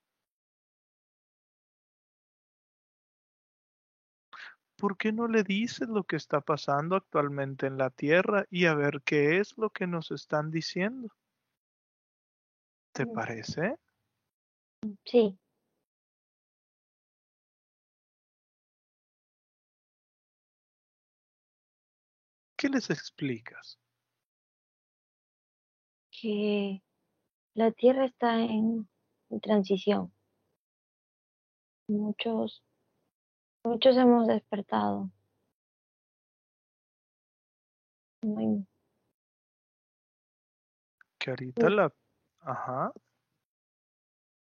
¿Por 4.76 4.98
qué 4.98 5.14
no 5.14 5.28
le 5.30 5.44
dices 5.44 5.88
lo 5.88 6.04
que 6.04 6.18
está 6.18 6.42
pasando 6.42 6.98
actualmente 6.98 7.66
en 7.66 7.78
la 7.78 7.90
Tierra 7.90 8.46
y 8.50 8.66
a 8.66 8.74
ver 8.74 9.02
qué 9.06 9.40
es 9.40 9.58
lo 9.58 9.70
que 9.70 9.88
nos 9.88 10.12
están 10.12 10.52
diciendo? 10.52 11.10
¿Te 12.94 13.06
Mm. 13.06 13.14
parece? 13.14 13.76
Sí. 15.06 15.40
¿Qué 22.58 22.68
les 22.68 22.90
explicas? 22.90 23.80
Que 26.22 26.84
la 27.54 27.72
Tierra 27.72 28.06
está 28.06 28.40
en, 28.42 28.90
en 29.30 29.40
transición. 29.40 30.14
Muchos, 31.88 32.62
muchos 33.64 33.96
hemos 33.96 34.28
despertado. 34.28 35.12
Que 41.20 41.30
ahorita 41.30 41.70
la... 41.70 41.94
Ajá. 42.42 42.92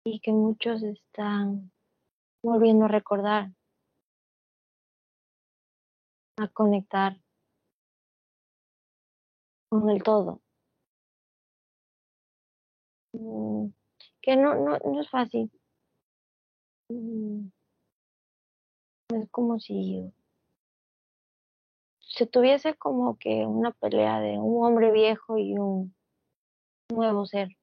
y 0.05 0.21
que 0.21 0.33
muchos 0.33 0.83
están 0.83 1.73
volviendo 2.43 2.87
a 2.87 2.89
recordar, 2.89 3.53
a 6.39 6.49
conectar 6.49 7.21
con 9.71 9.91
el 9.91 10.03
todo. 10.03 10.41
Que 14.23 14.37
no, 14.37 14.55
no, 14.55 14.79
no 14.79 15.01
es 15.01 15.09
fácil. 15.11 15.51
Mm, 16.89 17.49
Es 19.13 19.29
como 19.31 19.59
si 19.59 20.13
se 22.01 22.27
tuviese 22.27 22.75
como 22.75 23.19
que 23.19 23.47
una 23.47 23.73
pelea 23.73 24.21
de 24.21 24.39
un 24.39 24.65
hombre 24.65 24.91
viejo 24.93 25.39
y 25.39 25.55
un 25.59 25.95
nuevo 26.91 27.25
ser. 27.27 27.57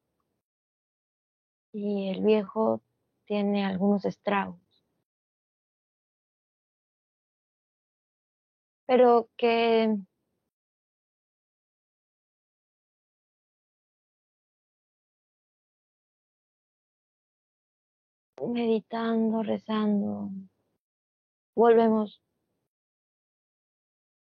Y 1.72 2.10
el 2.10 2.22
viejo 2.22 2.82
tiene 3.26 3.64
algunos 3.64 4.04
estragos. 4.04 4.58
Pero 8.86 9.28
que 9.36 9.96
meditando, 18.46 19.42
rezando, 19.42 20.30
volvemos, 21.54 22.20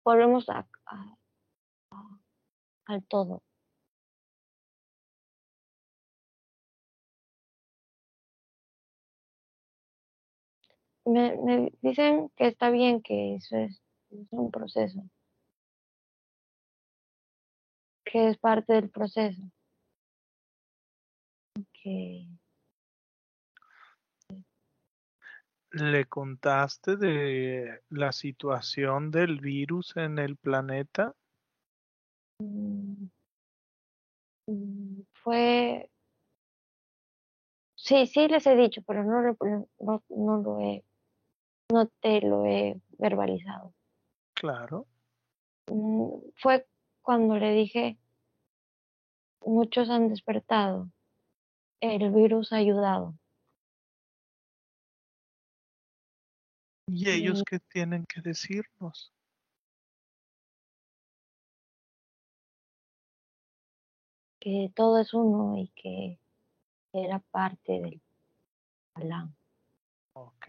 volvemos 0.04 0.48
a, 0.48 0.66
a- 0.86 1.16
al 2.86 3.02
todo. 3.06 3.42
Me, 11.04 11.36
me 11.36 11.72
dicen 11.80 12.30
que 12.36 12.48
está 12.48 12.70
bien, 12.70 13.02
que 13.02 13.36
eso 13.36 13.56
es, 13.56 13.80
es 14.10 14.26
un 14.32 14.50
proceso, 14.50 15.00
que 18.04 18.28
es 18.28 18.38
parte 18.38 18.74
del 18.74 18.90
proceso, 18.90 19.42
que 21.72 22.26
¿Le 25.72 26.06
contaste 26.06 26.96
de 26.96 27.82
la 27.90 28.12
situación 28.12 29.10
del 29.10 29.40
virus 29.40 29.96
en 29.96 30.18
el 30.18 30.36
planeta? 30.36 31.14
mm, 32.40 33.08
mm, 34.46 35.02
fue, 35.12 35.90
sí, 37.76 38.06
sí 38.06 38.28
les 38.28 38.46
he 38.46 38.56
dicho, 38.56 38.82
pero 38.86 39.04
no, 39.04 39.36
no, 39.80 40.02
no 40.08 40.36
lo 40.42 40.60
he, 40.60 40.84
no 41.72 41.86
te 42.00 42.20
lo 42.22 42.46
he 42.46 42.80
verbalizado. 42.98 43.74
Claro. 44.34 44.86
Mm, 45.68 46.08
Fue 46.36 46.66
cuando 47.02 47.36
le 47.36 47.52
dije 47.52 47.98
muchos 49.46 49.88
han 49.90 50.08
despertado. 50.08 50.88
El 51.80 52.10
virus 52.12 52.52
ha 52.52 52.56
ayudado. 52.56 53.14
¿Y 56.94 57.08
ellos 57.08 57.42
qué 57.48 57.58
tienen 57.58 58.04
que 58.04 58.20
decirnos? 58.20 59.14
Que 64.38 64.70
todo 64.74 64.98
es 64.98 65.14
uno 65.14 65.56
y 65.56 65.68
que 65.68 66.18
era 66.92 67.18
parte 67.18 67.80
del 67.80 68.02
plan. 68.92 69.34
Ok. 70.12 70.48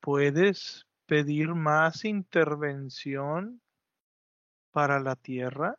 ¿Puedes 0.00 0.86
pedir 1.06 1.54
más 1.54 2.04
intervención 2.04 3.62
para 4.72 4.98
la 4.98 5.14
Tierra? 5.14 5.78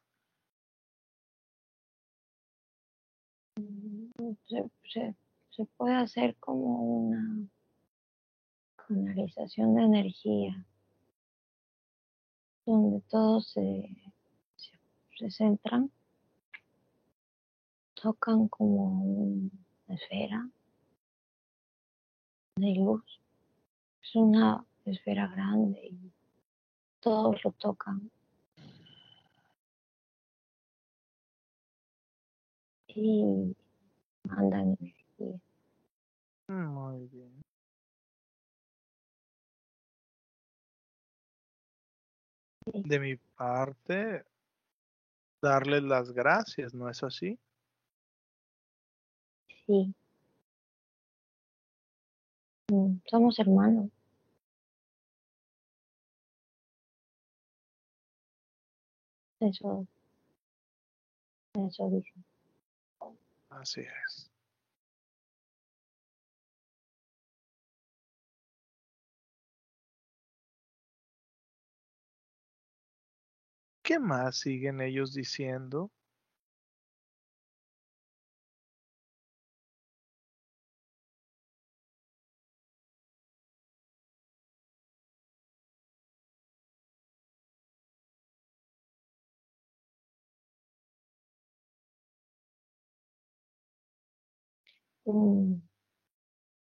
Se, 4.48 5.16
se, 5.52 5.66
puede 5.78 5.96
hacer 5.96 6.36
como 6.38 6.84
una 6.84 7.48
canalización 8.76 9.76
de 9.76 9.84
energía 9.84 10.66
donde 12.66 13.02
todos 13.10 13.50
se, 13.52 13.90
se, 15.18 15.32
centran, 15.32 15.92
tocan 17.94 18.48
como 18.48 19.04
una 19.04 19.50
esfera 19.88 20.50
de 22.56 22.76
luz. 22.76 23.04
Es 24.04 24.16
una 24.16 24.66
esfera 24.86 25.28
grande 25.28 25.88
y 25.88 26.12
todos 27.00 27.44
lo 27.44 27.52
tocan. 27.54 28.12
Y 32.96 33.56
mandan 34.24 34.78
energía. 34.80 35.40
Muy 36.48 37.08
bien. 37.08 37.42
De 42.66 43.00
mi 43.00 43.16
parte, 43.16 44.26
darles 45.42 45.84
las 45.84 46.12
gracias, 46.12 46.74
¿no 46.74 46.90
es 46.90 47.04
así? 47.04 47.40
Sí. 49.66 49.94
Mm, 52.72 52.98
somos 53.10 53.40
hermanos. 53.40 53.90
Eso, 59.40 59.88
eso 61.54 61.90
dice. 61.90 62.31
Así 63.52 63.82
es. 63.82 64.32
¿Qué 73.86 74.00
más 74.00 74.38
siguen 74.40 74.82
ellos 74.82 75.14
diciendo? 75.14 75.92
Mm. 95.06 95.62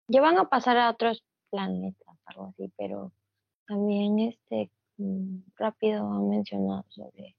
Ya 0.07 0.21
van 0.21 0.37
a 0.37 0.49
pasar 0.49 0.77
a 0.77 0.89
otros 0.89 1.23
planetas, 1.49 2.17
algo 2.25 2.47
así, 2.47 2.71
pero 2.77 3.11
también 3.67 4.19
este 4.19 4.69
mm, 4.97 5.39
rápido 5.57 6.11
han 6.11 6.29
mencionado 6.29 6.85
sobre, 6.89 7.35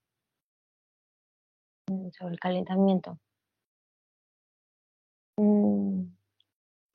mm, 1.89 2.11
sobre 2.11 2.35
el 2.35 2.41
calentamiento. 2.41 3.19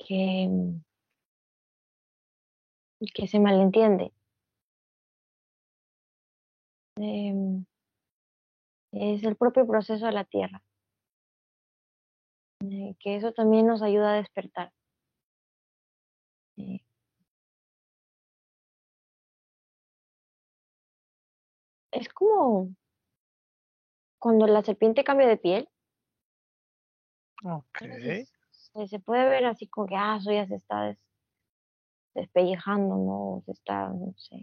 que, 0.10 0.50
que 3.14 3.28
se 3.28 3.40
malentiende. 3.40 4.12
Em, 6.98 7.66
es 8.92 9.24
el 9.24 9.36
propio 9.36 9.66
proceso 9.68 10.06
de 10.06 10.12
la 10.12 10.26
Tierra. 10.26 10.62
Eh, 12.62 12.96
que 13.00 13.16
eso 13.16 13.32
también 13.32 13.68
nos 13.68 13.82
ayuda 13.82 14.14
a 14.14 14.16
despertar. 14.18 14.74
Eh, 16.58 16.82
es 21.92 22.10
como 22.10 22.76
cuando 24.20 24.46
la 24.48 24.62
serpiente 24.64 25.04
cambia 25.04 25.28
de 25.28 25.38
piel. 25.38 25.70
Ok. 27.44 27.80
se 28.88 29.00
puede 29.00 29.30
ver 29.30 29.46
así 29.46 29.68
como 29.68 29.88
que, 29.88 29.96
ah, 29.96 30.18
eso 30.20 30.32
ya 30.32 30.46
se 30.46 30.56
está 30.56 30.98
despellejando, 32.14 32.98
¿no? 32.98 33.42
Se 33.46 33.54
está, 33.54 33.88
no 33.88 34.14
sé, 34.18 34.36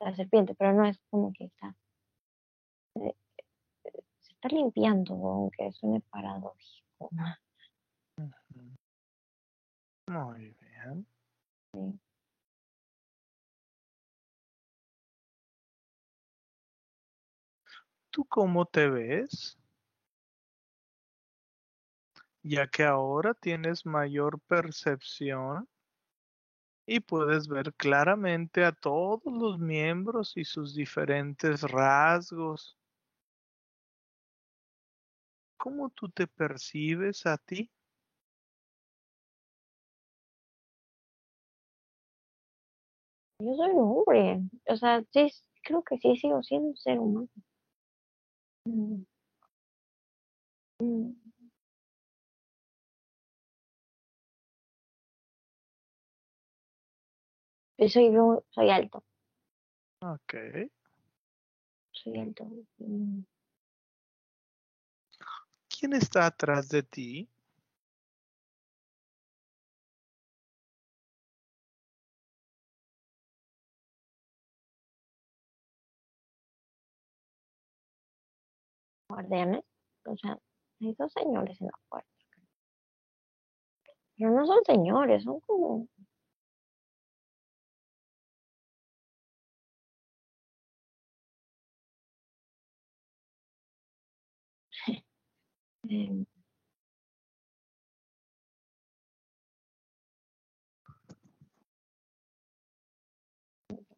la 0.00 0.14
serpiente, 0.14 0.54
pero 0.54 0.72
no 0.72 0.86
es 0.86 0.98
como 1.10 1.32
que 1.32 1.44
está, 1.44 1.76
eh, 2.94 3.14
se 4.20 4.32
está 4.32 4.48
limpiando, 4.48 5.14
aunque 5.14 5.70
suene 5.72 6.00
paradójico. 6.10 7.10
Muy 10.06 10.54
bien. 10.60 11.06
¿Tú 18.10 18.24
cómo 18.26 18.64
te 18.64 18.88
ves? 18.88 19.58
Ya 22.44 22.68
que 22.68 22.84
ahora 22.84 23.34
tienes 23.34 23.84
mayor 23.84 24.38
percepción 24.46 25.66
y 26.86 27.00
puedes 27.00 27.48
ver 27.48 27.74
claramente 27.74 28.64
a 28.64 28.70
todos 28.70 29.20
los 29.24 29.58
miembros 29.58 30.36
y 30.36 30.44
sus 30.44 30.76
diferentes 30.76 31.62
rasgos. 31.62 32.78
¿Cómo 35.56 35.88
tú 35.88 36.10
te 36.10 36.26
percibes 36.26 37.24
a 37.24 37.38
ti? 37.38 37.70
Yo 43.42 43.54
soy 43.56 43.70
un 43.72 43.98
hombre, 43.98 44.40
o 44.68 44.76
sea, 44.76 45.02
sí, 45.12 45.32
creo 45.64 45.82
que 45.82 45.98
sí 45.98 46.16
sigo 46.16 46.42
siendo 46.44 46.68
un 46.68 46.76
ser 46.76 46.98
humano. 47.00 47.28
Mm. 48.64 49.04
Mm. 50.80 51.12
Yo 57.78 57.88
soy, 57.88 58.12
soy 58.50 58.70
alto. 58.70 59.02
Ok. 60.00 60.34
Soy 61.90 62.18
alto. 62.18 62.44
Mm. 62.78 63.22
¿Quién 65.68 65.94
está 65.94 66.26
atrás 66.26 66.68
de 66.68 66.84
ti? 66.84 67.28
Guardianes. 79.12 79.64
O 80.06 80.16
sea, 80.16 80.38
hay 80.80 80.94
dos 80.98 81.12
señores 81.12 81.60
en 81.60 81.66
la 81.68 81.78
puerta. 81.88 82.08
Pero 84.16 84.30
no 84.30 84.46
son 84.46 84.64
señores, 84.64 85.22
son 85.24 85.40
como... 85.40 85.86
eh, 95.88 96.24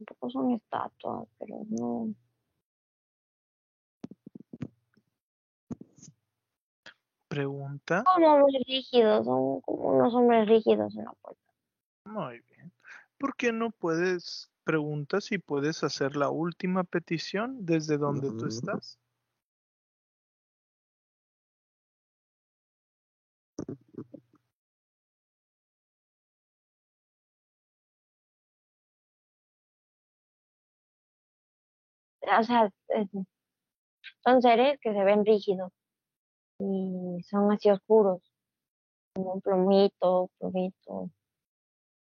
tampoco 0.07 0.31
son 0.31 0.53
estatuas, 0.53 1.29
pero 1.39 1.57
no... 1.69 2.15
pregunta. 7.35 8.05
Como 8.05 8.35
hombres 8.35 8.63
rígidos, 8.67 9.25
son 9.25 9.61
como 9.61 9.89
unos 9.89 10.15
hombres 10.15 10.49
rígidos 10.49 10.97
en 10.97 11.05
la 11.05 11.13
puerta. 11.13 11.43
Muy 12.07 12.41
bien. 12.51 12.73
¿Por 13.19 13.35
qué 13.37 13.53
no 13.53 13.71
puedes 13.71 14.51
pregunta 14.65 15.21
si 15.21 15.39
puedes 15.39 15.85
hacer 15.85 16.17
la 16.17 16.31
última 16.31 16.85
petición 16.85 17.65
desde 17.65 17.99
donde 17.99 18.31
tú 18.31 18.47
estás. 18.47 18.99
O 32.23 32.43
sea, 32.43 32.71
eh, 32.89 33.07
son 34.25 34.41
seres 34.41 34.79
que 34.81 34.93
se 34.93 35.05
ven 35.05 35.25
rígidos 35.25 35.71
y 36.59 37.23
son 37.25 37.53
así 37.53 37.71
oscuros, 37.71 38.23
como 39.15 39.35
un 39.35 39.41
plomito, 39.41 40.31
plomito. 40.39 41.11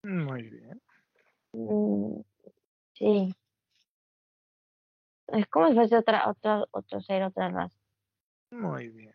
Muy 0.02 0.42
bien. 0.42 0.82
Mm, 1.52 2.20
sí. 2.92 3.34
Es 5.28 5.46
como 5.48 5.68
si 5.68 5.74
fuese 5.74 5.96
otra, 5.96 6.28
otra, 6.28 6.64
otro 6.70 7.00
ser, 7.00 7.22
otra 7.22 7.48
raza. 7.48 7.76
Muy 8.50 8.88
bien. 8.88 9.14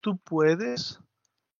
Tú 0.00 0.16
puedes 0.18 1.00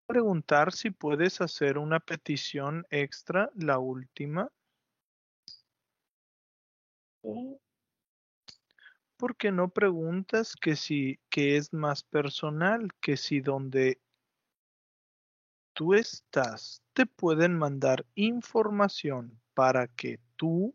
preguntar 0.07 0.73
si 0.73 0.91
puedes 0.91 1.41
hacer 1.41 1.79
una 1.79 2.01
petición 2.01 2.87
extra, 2.91 3.51
la 3.55 3.79
última. 3.79 4.51
Sí. 7.23 7.59
¿Por 9.19 9.37
qué 9.37 9.51
no 9.51 9.69
preguntas 9.69 10.55
que 10.55 10.77
si 10.77 11.19
que 11.29 11.57
es 11.57 11.73
más 11.73 12.05
personal, 12.05 12.89
que 13.01 13.17
si 13.17 13.41
donde 13.41 14.01
tú 15.73 15.95
estás 15.95 16.85
te 16.93 17.05
pueden 17.05 17.59
mandar 17.59 18.07
información 18.15 19.41
para 19.55 19.89
que 19.89 20.21
tú 20.37 20.73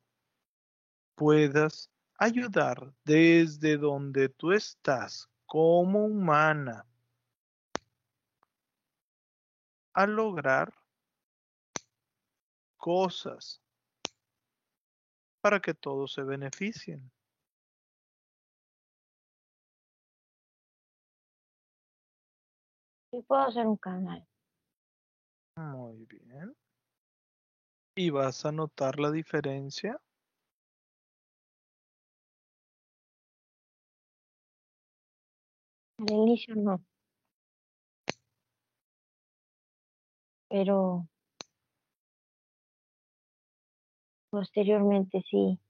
puedas 1.16 1.90
ayudar 2.18 2.94
desde 3.06 3.78
donde 3.78 4.28
tú 4.28 4.52
estás 4.52 5.30
como 5.46 6.06
humana 6.06 6.86
a 9.94 10.06
lograr 10.06 10.74
cosas 12.76 13.62
para 15.40 15.62
que 15.62 15.74
todos 15.74 16.12
se 16.12 16.24
beneficien. 16.24 17.10
Sí 23.14 23.22
puedo 23.28 23.44
hacer 23.44 23.68
un 23.68 23.78
canal. 23.78 24.28
Muy 25.56 26.06
bien. 26.08 26.56
¿Y 27.96 28.10
vas 28.10 28.46
a 28.46 28.52
notar 28.52 29.00
la 29.00 29.12
diferencia? 29.12 30.02
Al 35.98 36.12
inicio 36.12 36.56
no. 36.56 36.84
Pero 40.50 41.08
posteriormente 44.30 45.24
sí. 45.30 45.63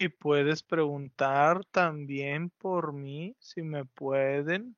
Y 0.00 0.10
puedes 0.10 0.62
preguntar 0.62 1.64
también 1.72 2.50
por 2.50 2.92
mí 2.92 3.34
si 3.40 3.62
me 3.62 3.84
pueden 3.84 4.76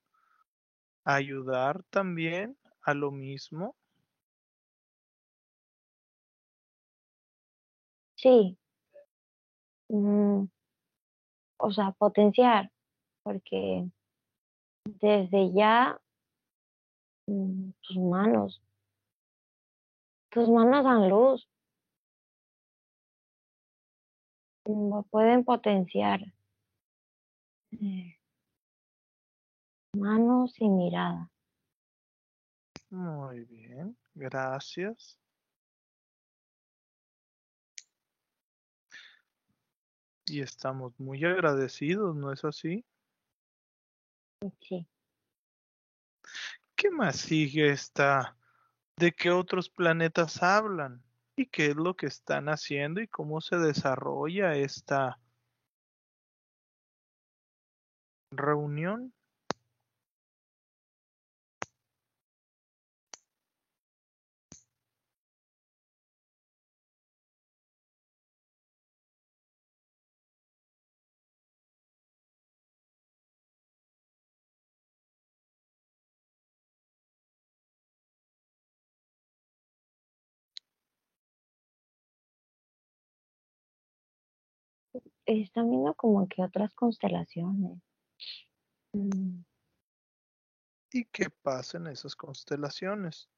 ayudar 1.05 1.83
también 1.91 2.57
a 2.81 2.95
lo 2.95 3.11
mismo. 3.11 3.77
Sí. 8.15 8.57
Mm, 9.91 10.45
o 11.59 11.71
sea, 11.71 11.93
potenciar, 11.93 12.71
porque 13.23 13.91
desde 14.85 15.53
ya 15.53 16.01
mm, 17.27 17.73
tus 17.83 17.97
manos, 17.99 18.63
tus 20.31 20.49
manos 20.49 20.83
dan 20.83 21.11
luz, 21.11 21.47
Pueden 25.11 25.45
potenciar 25.45 26.21
eh, 27.73 28.17
manos 29.97 30.55
y 30.61 30.69
mirada. 30.69 31.31
Muy 32.91 33.45
bien, 33.45 33.97
gracias. 34.15 35.19
Y 40.27 40.41
estamos 40.43 40.99
muy 40.99 41.25
agradecidos, 41.25 42.15
¿no 42.15 42.33
es 42.33 42.45
así? 42.45 42.85
Sí. 44.61 44.87
¿Qué 46.77 46.91
más 46.91 47.17
sigue 47.17 47.71
esta? 47.71 48.37
¿De 48.97 49.13
qué 49.13 49.31
otros 49.31 49.69
planetas 49.69 50.43
hablan? 50.43 51.03
¿Y 51.37 51.47
qué 51.47 51.67
es 51.67 51.77
lo 51.77 51.95
que 51.95 52.07
están 52.07 52.49
haciendo 52.49 53.01
y 53.01 53.09
cómo 53.09 53.41
se 53.41 53.57
desarrolla 53.57 54.55
esta 54.57 55.19
reunión? 58.31 59.13
Están 85.39 85.71
viendo 85.71 85.95
como 85.95 86.27
que 86.27 86.43
otras 86.43 86.75
constelaciones. 86.75 87.81
Mm, 88.93 89.45
¿Y 90.93 91.05
qué 91.05 91.31
pasa 91.31 91.79
en 91.79 91.87
esas 91.87 92.17
constelaciones? 92.17 93.29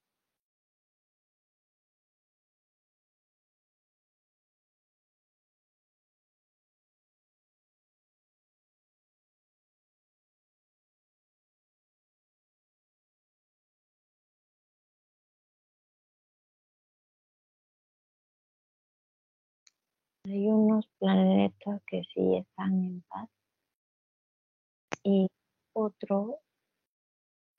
Hay 20.33 20.47
unos 20.47 20.87
planetas 20.97 21.83
que 21.85 22.01
sí 22.11 22.37
están 22.37 22.73
en 22.73 23.01
paz 23.03 23.29
y 25.03 25.27
otro 25.73 26.39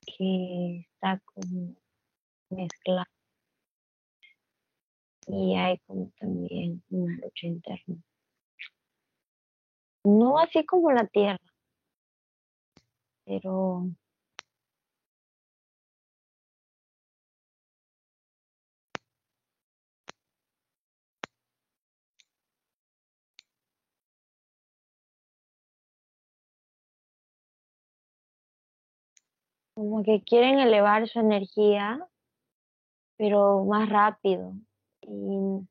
que 0.05 0.79
está 0.81 1.21
como 1.23 1.73
mezclado 2.49 3.05
y 5.27 5.55
hay 5.55 5.77
como 5.87 6.11
también 6.19 6.83
una 6.89 7.15
lucha 7.15 7.47
interna. 7.47 7.95
No 10.03 10.37
así 10.37 10.65
como 10.65 10.91
la 10.91 11.07
Tierra, 11.07 11.39
pero 13.23 13.87
como 29.75 30.03
que 30.03 30.23
quieren 30.23 30.59
elevar 30.59 31.07
su 31.07 31.19
energía, 31.19 32.07
pero 33.17 33.63
más 33.65 33.89
rápido. 33.89 34.53
Y 35.01 35.67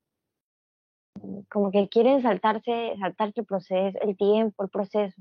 como 1.49 1.71
que 1.71 1.89
quieren 1.89 2.23
saltarse, 2.23 2.95
saltarse 3.01 3.41
el 3.41 3.47
proceso, 3.47 3.99
el 4.03 4.17
tiempo, 4.17 4.63
el 4.63 4.69
proceso. 4.71 5.21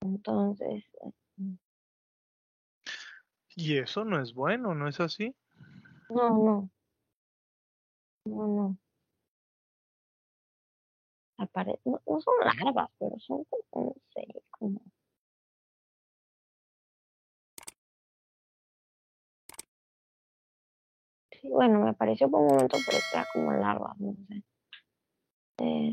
Entonces, 0.00 0.84
Y 3.56 3.78
eso 3.78 4.04
no 4.04 4.22
es 4.22 4.32
bueno, 4.32 4.74
¿no 4.74 4.86
es 4.88 5.00
así? 5.00 5.34
no, 6.08 6.30
no. 6.30 6.70
No, 8.24 8.46
no. 8.46 8.78
Apare- 11.38 11.80
no, 11.84 12.00
no 12.06 12.20
son 12.20 12.34
larvas, 12.44 12.90
pero 12.98 13.18
son 13.18 13.44
como, 13.44 13.86
no 13.86 13.94
sé, 14.14 14.42
como 14.50 14.80
bueno, 21.44 21.80
me 21.80 21.94
pareció 21.94 22.30
por 22.30 22.40
un 22.40 22.48
momento, 22.48 22.82
pero 22.84 23.04
era 23.10 23.26
como 23.26 23.52
larva, 23.52 23.94
no 23.98 24.14
sé. 24.28 24.42
Eh, 25.58 25.92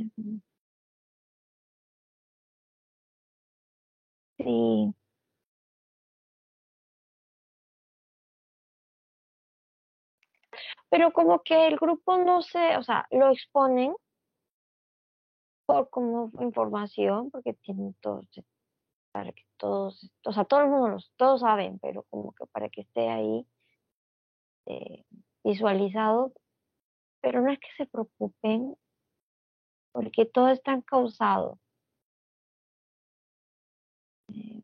sí. 4.37 4.93
Pero 10.89 11.11
como 11.13 11.41
que 11.43 11.67
el 11.67 11.77
grupo 11.77 12.17
no 12.17 12.41
se, 12.41 12.77
o 12.77 12.83
sea, 12.83 13.05
lo 13.11 13.29
exponen 13.31 13.93
por 15.65 15.89
como 15.89 16.31
información, 16.41 17.29
porque 17.31 17.53
tienen 17.53 17.95
todos, 18.01 18.27
para 19.11 19.31
que 19.33 19.43
todos, 19.57 20.11
o 20.25 20.33
sea, 20.33 20.45
todo 20.45 20.61
el 20.61 20.69
mundo, 20.69 20.97
todos 21.17 21.41
saben, 21.41 21.79
pero 21.79 22.03
como 22.09 22.33
que 22.33 22.45
para 22.47 22.69
que 22.69 22.81
esté 22.81 23.09
ahí 23.09 23.47
eh, 24.65 25.03
visualizado, 25.45 26.33
pero 27.21 27.41
no 27.41 27.51
es 27.51 27.59
que 27.59 27.67
se 27.77 27.85
preocupen, 27.85 28.75
porque 29.91 30.25
todo 30.25 30.49
está 30.49 30.81
causado. 30.81 31.59
Eh, 34.29 34.61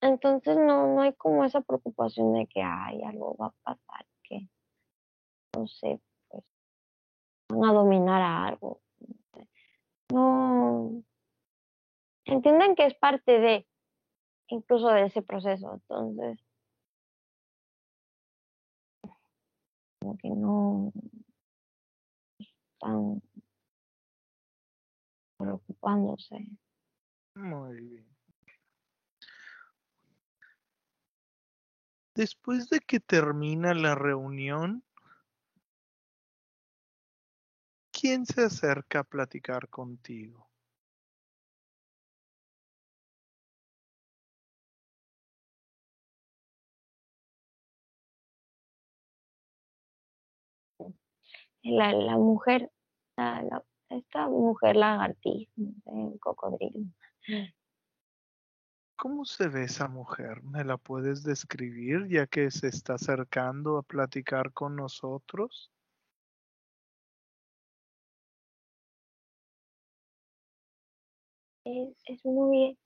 entonces 0.00 0.56
no, 0.56 0.94
no 0.94 1.02
hay 1.02 1.12
como 1.14 1.44
esa 1.44 1.60
preocupación 1.60 2.32
de 2.34 2.46
que 2.46 2.62
hay 2.62 3.02
algo 3.02 3.36
va 3.36 3.46
a 3.46 3.74
pasar, 3.74 4.06
que 4.22 4.48
no 5.56 5.66
sé, 5.66 6.00
pues 6.28 6.44
van 7.48 7.70
a 7.70 7.72
dominar 7.72 8.22
a 8.22 8.46
algo. 8.46 8.80
No 10.12 11.02
entienden 12.24 12.76
que 12.76 12.86
es 12.86 12.94
parte 12.94 13.40
de 13.40 13.66
incluso 14.46 14.88
de 14.88 15.06
ese 15.06 15.22
proceso, 15.22 15.74
entonces 15.74 16.38
como 20.00 20.16
que 20.16 20.30
no 20.30 20.92
están 22.38 23.22
preocupándose. 25.36 26.46
Muy 27.34 27.80
bien. 27.80 28.06
Después 32.14 32.68
de 32.68 32.80
que 32.80 32.98
termina 32.98 33.72
la 33.72 33.94
reunión, 33.94 34.82
¿quién 37.92 38.26
se 38.26 38.44
acerca 38.44 39.00
a 39.00 39.04
platicar 39.04 39.68
contigo? 39.68 40.49
La, 51.62 51.92
la 51.92 52.16
mujer, 52.16 52.70
la, 53.16 53.42
la, 53.42 53.64
esta 53.90 54.28
mujer 54.28 54.76
lagartija, 54.76 55.52
el 55.56 56.18
cocodrilo. 56.20 56.86
¿Cómo 58.96 59.24
se 59.24 59.48
ve 59.48 59.64
esa 59.64 59.88
mujer? 59.88 60.42
¿Me 60.42 60.62
la 60.62 60.76
puedes 60.76 61.22
describir 61.22 62.06
ya 62.08 62.26
que 62.26 62.50
se 62.50 62.68
está 62.68 62.94
acercando 62.94 63.78
a 63.78 63.82
platicar 63.82 64.52
con 64.52 64.76
nosotros? 64.76 65.72
Es, 71.64 71.96
es 72.06 72.24
muy, 72.24 72.78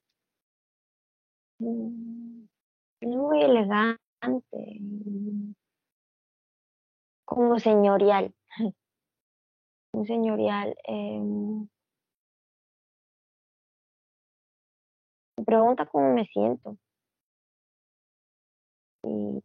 mm, 1.58 2.44
es 3.00 3.08
muy 3.08 3.42
elegante, 3.42 3.98
como 7.24 7.58
señorial, 7.58 8.34
muy 9.92 10.06
señorial. 10.06 10.76
Eh, 10.86 11.20
me 15.36 15.44
pregunta 15.44 15.86
cómo 15.86 16.14
me 16.14 16.26
siento. 16.26 16.76
Y 19.04 19.42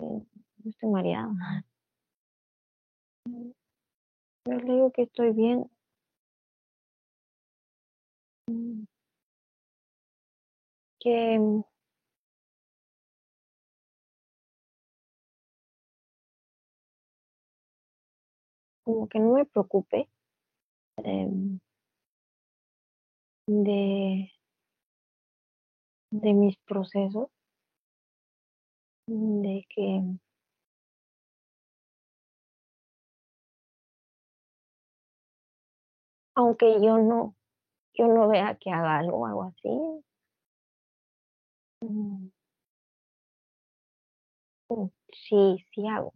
eh, 0.00 0.22
estoy 0.64 0.90
mareada. 0.90 1.64
Yo 4.46 4.54
le 4.54 4.64
digo 4.64 4.90
que 4.92 5.02
estoy 5.02 5.32
bien. 5.32 5.70
Que 11.00 11.38
como 18.88 19.06
que 19.06 19.18
no 19.20 19.34
me 19.34 19.44
preocupe 19.44 20.08
eh, 21.04 21.28
de, 23.46 24.30
de 26.10 26.34
mis 26.34 26.58
procesos, 26.66 27.30
de 29.06 29.66
que 29.68 29.84
aunque 36.34 36.80
yo 36.82 36.96
no, 36.98 37.34
yo 37.94 38.08
no 38.08 38.28
vea 38.28 38.56
que 38.60 38.70
haga 38.70 38.98
algo, 38.98 39.26
algo 39.26 39.44
así, 39.44 39.68
mm, 41.82 42.28
mm, 44.70 44.88
sí, 45.12 45.64
sí 45.74 45.86
hago. 45.88 46.12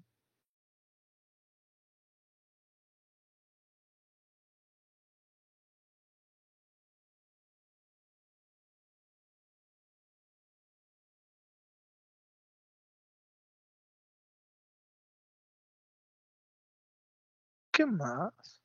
¿Qué 17.72 17.86
más? 17.86 18.62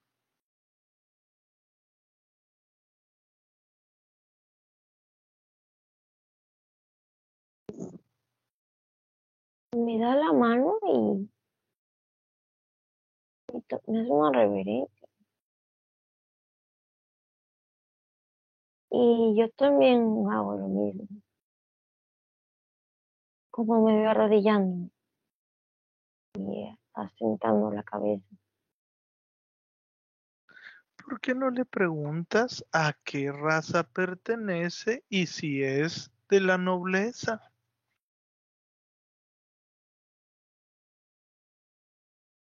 Me 9.73 9.97
da 9.99 10.15
la 10.15 10.33
mano 10.33 10.77
y, 10.83 11.29
me 13.53 13.59
hace 13.69 14.11
una 14.11 14.31
reverencia. 14.31 15.07
Y 18.89 19.35
yo 19.37 19.49
también 19.51 20.01
hago 20.29 20.57
lo 20.57 20.67
mismo. 20.67 21.07
Como 23.51 23.85
me 23.85 23.95
veo 23.97 24.09
arrodillando 24.09 24.89
y 26.35 26.77
asentando 26.93 27.71
la 27.71 27.83
cabeza. 27.83 28.25
¿Por 31.07 31.21
qué 31.21 31.33
no 31.33 31.49
le 31.49 31.63
preguntas 31.63 32.65
a 32.73 32.91
qué 33.05 33.31
raza 33.31 33.83
pertenece 33.83 35.05
y 35.07 35.27
si 35.27 35.63
es 35.63 36.11
de 36.27 36.41
la 36.41 36.57
nobleza? 36.57 37.41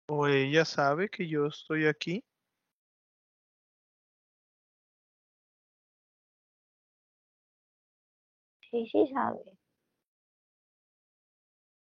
¿O 0.07 0.27
ella 0.27 0.63
sabe 0.63 1.09
que 1.09 1.27
yo 1.27 1.47
estoy 1.47 1.87
aquí? 1.87 2.23
Sí, 8.71 8.87
sí 8.89 9.11
sabe. 9.13 9.39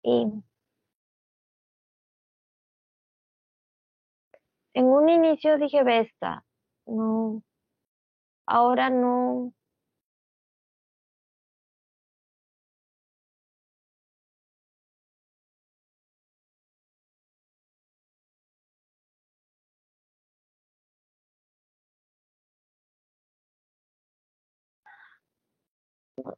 Y 0.03 0.43
en 4.75 4.85
un 4.85 5.09
inicio 5.09 5.59
dije 5.59 5.85
Vesta, 5.85 6.45
no, 6.87 7.43
ahora 8.47 8.89
no, 8.91 9.53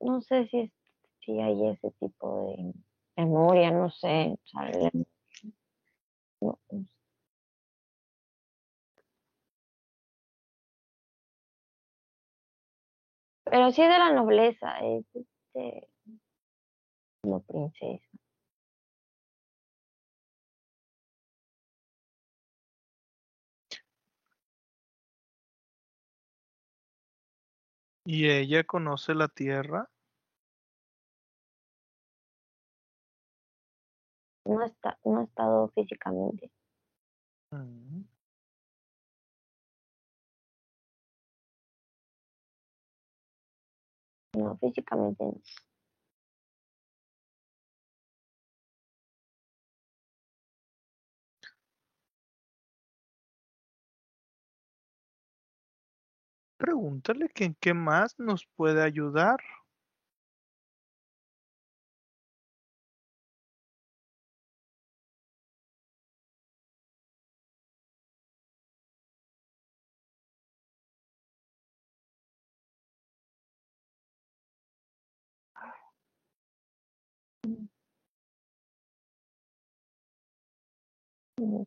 no, 0.01 0.20
sé 0.22 0.47
si, 0.49 0.72
si 1.20 1.40
hay 1.40 1.68
ese 1.68 1.90
tipo 2.01 2.47
de 2.57 2.74
memoria, 3.16 3.70
no 3.70 3.90
sé. 3.90 4.36
No, 6.40 6.59
no 6.70 6.84
sé. 6.88 6.93
Pero 13.45 13.70
sí 13.72 13.82
de 13.82 13.88
la 13.88 14.12
nobleza, 14.12 14.78
es 14.80 15.05
este, 15.14 15.88
como 17.22 17.42
princesa. 17.42 18.05
¿Y 28.07 28.28
ella 28.28 28.64
conoce 28.64 29.14
la 29.14 29.28
tierra? 29.28 29.88
No, 34.45 34.62
está, 34.62 34.99
no 35.05 35.20
ha 35.20 35.24
estado 35.24 35.68
físicamente. 35.74 36.51
Mm. 37.51 38.03
No, 44.35 44.57
físicamente. 44.59 45.24
Pregúntale 56.61 57.28
que 57.28 57.45
en 57.45 57.55
qué 57.61 57.74
más 57.74 58.18
nos 58.18 58.47
puede 58.57 58.82
ayudar. 58.82 59.39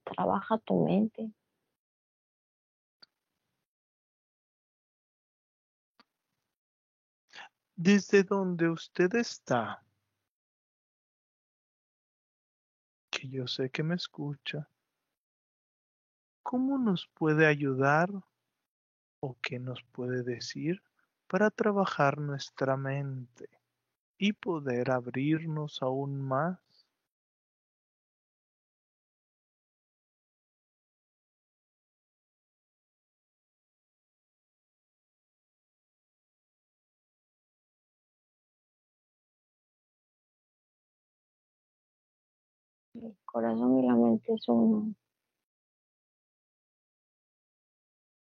Trabaja 0.03 0.57
tu 0.59 0.85
mente. 0.85 1.31
Desde 7.75 8.23
donde 8.23 8.69
usted 8.69 9.13
está, 9.15 9.83
que 13.11 13.27
yo 13.29 13.47
sé 13.47 13.69
que 13.69 13.83
me 13.83 13.95
escucha, 13.95 14.67
¿cómo 16.43 16.77
nos 16.77 17.07
puede 17.07 17.45
ayudar 17.45 18.09
o 19.19 19.37
qué 19.41 19.59
nos 19.59 19.83
puede 19.83 20.23
decir 20.23 20.81
para 21.27 21.51
trabajar 21.51 22.19
nuestra 22.19 22.77
mente 22.77 23.49
y 24.17 24.33
poder 24.33 24.91
abrirnos 24.91 25.81
aún 25.83 26.21
más? 26.21 26.66
Corazón 43.37 43.77
y 43.77 43.85
la 43.85 43.93
mente 43.93 44.33
es 44.33 44.49
uno. 44.49 44.95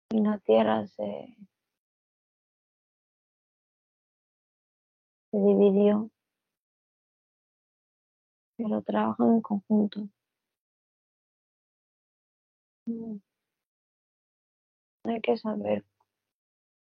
Y 0.10 0.20
la 0.20 0.38
tierra 0.40 0.86
se, 0.88 1.38
se 5.32 5.38
dividió, 5.38 6.10
pero 8.58 8.82
trabajan 8.82 9.36
en 9.36 9.42
conjunto. 9.42 10.10
Mm. 12.88 13.20
Hay 15.06 15.22
que 15.22 15.38
saber 15.38 15.86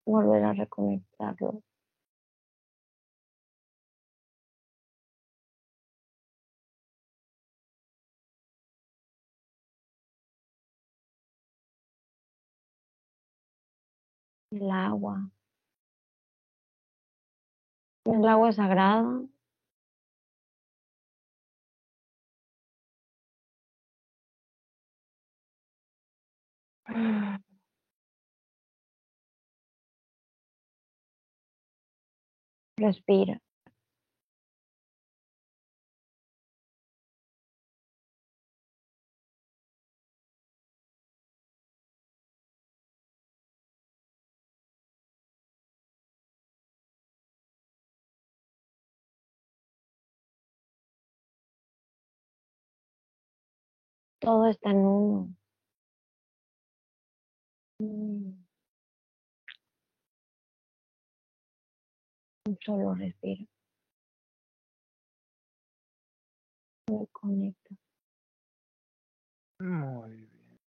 volver 0.07 0.45
a 0.45 0.53
reconectarlo. 0.53 1.63
El 14.53 14.71
agua. 14.71 15.29
El 18.05 18.25
agua 18.29 18.53
sagrada. 18.53 19.23
Respira. 32.79 33.42
Todo 54.23 54.47
está 54.47 54.71
en 54.71 54.77
uno. 54.77 55.35
Mm. 57.81 58.45
Solo 62.65 62.95
respira. 62.95 63.45
Me 66.89 67.07
conecta. 67.11 67.75
Muy 69.59 70.11
bien. 70.13 70.61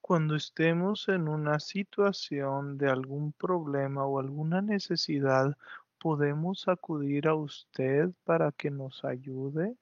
Cuando 0.00 0.34
estemos 0.34 1.08
en 1.08 1.28
una 1.28 1.60
situación 1.60 2.76
de 2.76 2.90
algún 2.90 3.32
problema 3.32 4.04
o 4.04 4.18
alguna 4.18 4.62
necesidad, 4.62 5.56
¿podemos 6.00 6.66
acudir 6.66 7.28
a 7.28 7.36
usted 7.36 8.10
para 8.24 8.50
que 8.50 8.70
nos 8.72 9.04
ayude? 9.04 9.76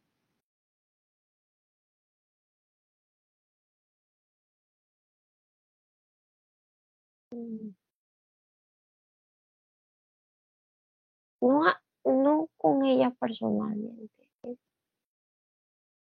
No, 11.41 11.67
a- 11.67 11.81
no 12.05 12.49
con 12.57 12.85
ella 12.85 13.11
personalmente. 13.19 14.29
es 14.43 14.59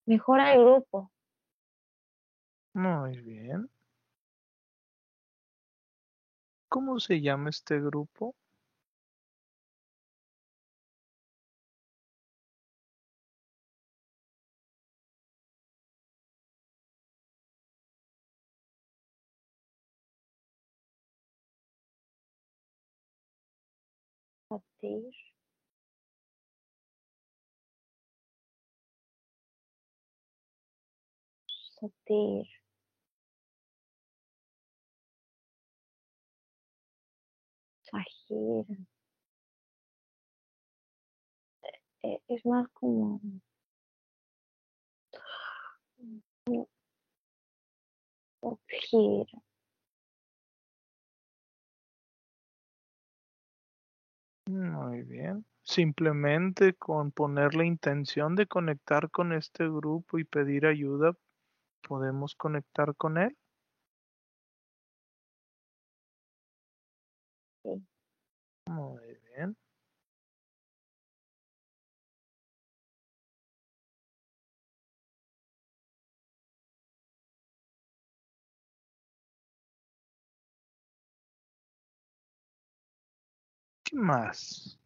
Mejor 0.05 0.39
al 0.39 0.59
grupo. 0.59 1.11
Muy 2.73 3.21
bien. 3.21 3.69
¿Cómo 6.69 6.99
se 6.99 7.21
llama 7.21 7.49
este 7.49 7.79
grupo? 7.79 8.35
Satir. 24.55 25.11
Satir. 31.75 32.45
Sahir. 37.89 38.65
Eh, 42.03 42.19
Es 42.27 42.45
más 42.45 42.67
como 42.73 43.19
Ojir. 48.41 49.27
Muy 54.47 55.01
bien. 55.01 55.43
Simplemente 55.63 56.75
con 56.75 57.11
poner 57.11 57.55
la 57.55 57.65
intención 57.65 58.35
de 58.35 58.45
conectar 58.45 59.09
con 59.09 59.33
este 59.33 59.65
grupo 59.67 60.19
y 60.19 60.23
pedir 60.23 60.67
ayuda, 60.67 61.13
podemos 61.87 62.35
conectar 62.35 62.95
con 62.95 63.17
él. 63.17 63.35
Sí. 67.63 67.83
Muy 68.67 68.99
bien. 69.35 69.55
Más? 83.95 84.79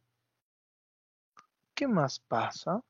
¿Qué 1.75 1.87
más 1.87 2.19
pasa? 2.19 2.83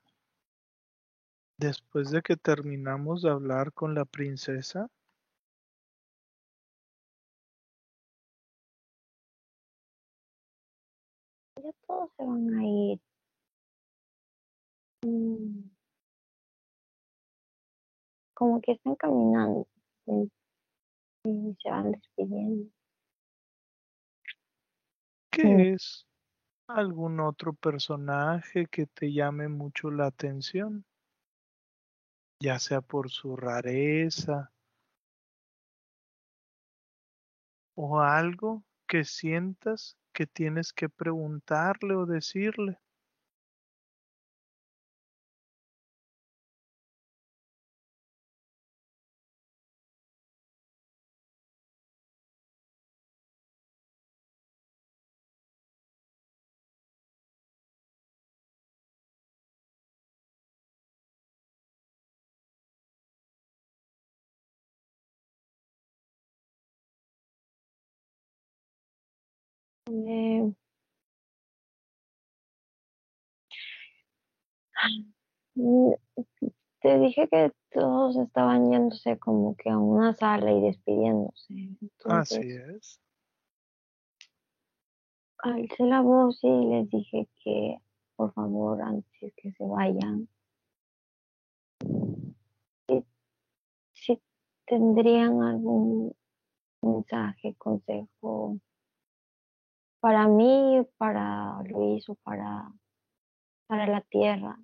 Después 1.58 2.12
de 2.12 2.22
que 2.22 2.38
terminamos 2.38 3.22
de 3.22 3.30
hablar 3.30 3.74
con 3.74 3.94
la 3.94 4.06
princesa, 4.06 4.90
Ya 11.58 11.72
todos 11.86 12.10
se 12.16 12.24
van 12.24 12.54
a 12.54 12.64
ir. 12.64 13.00
Mm. 15.06 15.70
Como 18.34 18.62
que 18.62 18.72
están 18.72 18.96
caminando 18.96 19.68
y, 20.08 20.32
se 21.62 21.70
van 21.70 21.92
despidiendo. 21.92 22.72
¿qué 25.32 25.44
Mm. 25.44 25.60
es 25.74 26.09
algún 26.70 27.20
otro 27.20 27.54
personaje 27.54 28.68
que 28.68 28.86
te 28.86 29.12
llame 29.12 29.48
mucho 29.48 29.90
la 29.92 30.06
atención? 30.06 30.86
Ya 32.42 32.60
sea 32.60 32.82
por 32.82 33.10
su 33.10 33.36
rareza 33.36 34.52
o 37.76 38.00
algo 38.00 38.64
que 38.88 39.04
sientas 39.04 39.98
que 40.14 40.28
tienes 40.28 40.74
que 40.74 40.90
preguntarle 40.90 41.96
o 41.96 42.06
decirle. 42.06 42.80
Eh, 69.92 70.54
te 76.82 77.00
dije 77.00 77.28
que 77.28 77.52
todos 77.72 78.18
estaban 78.18 78.72
yéndose 78.72 79.18
como 79.18 79.56
que 79.56 79.70
a 79.70 79.78
una 79.78 80.14
sala 80.14 80.52
y 80.52 80.62
despidiéndose. 80.62 81.78
Así 82.06 82.52
es. 82.52 83.02
alcé 85.40 85.84
la 85.86 86.02
voz 86.02 86.40
y 86.44 86.66
les 86.66 86.90
dije 86.90 87.28
que 87.44 87.80
por 88.20 88.34
favor, 88.34 88.82
antes 88.82 89.34
que 89.38 89.54
se 89.54 89.64
vayan, 89.64 90.28
si, 92.86 93.06
si 93.94 94.22
tendrían 94.66 95.42
algún 95.42 96.14
mensaje, 96.82 97.56
consejo 97.58 98.60
para 100.02 100.28
mí, 100.28 100.86
para 100.98 101.62
Luis 101.64 102.08
o 102.10 102.16
para, 102.16 102.72
para 103.68 103.88
la 103.88 104.02
tierra. 104.02 104.60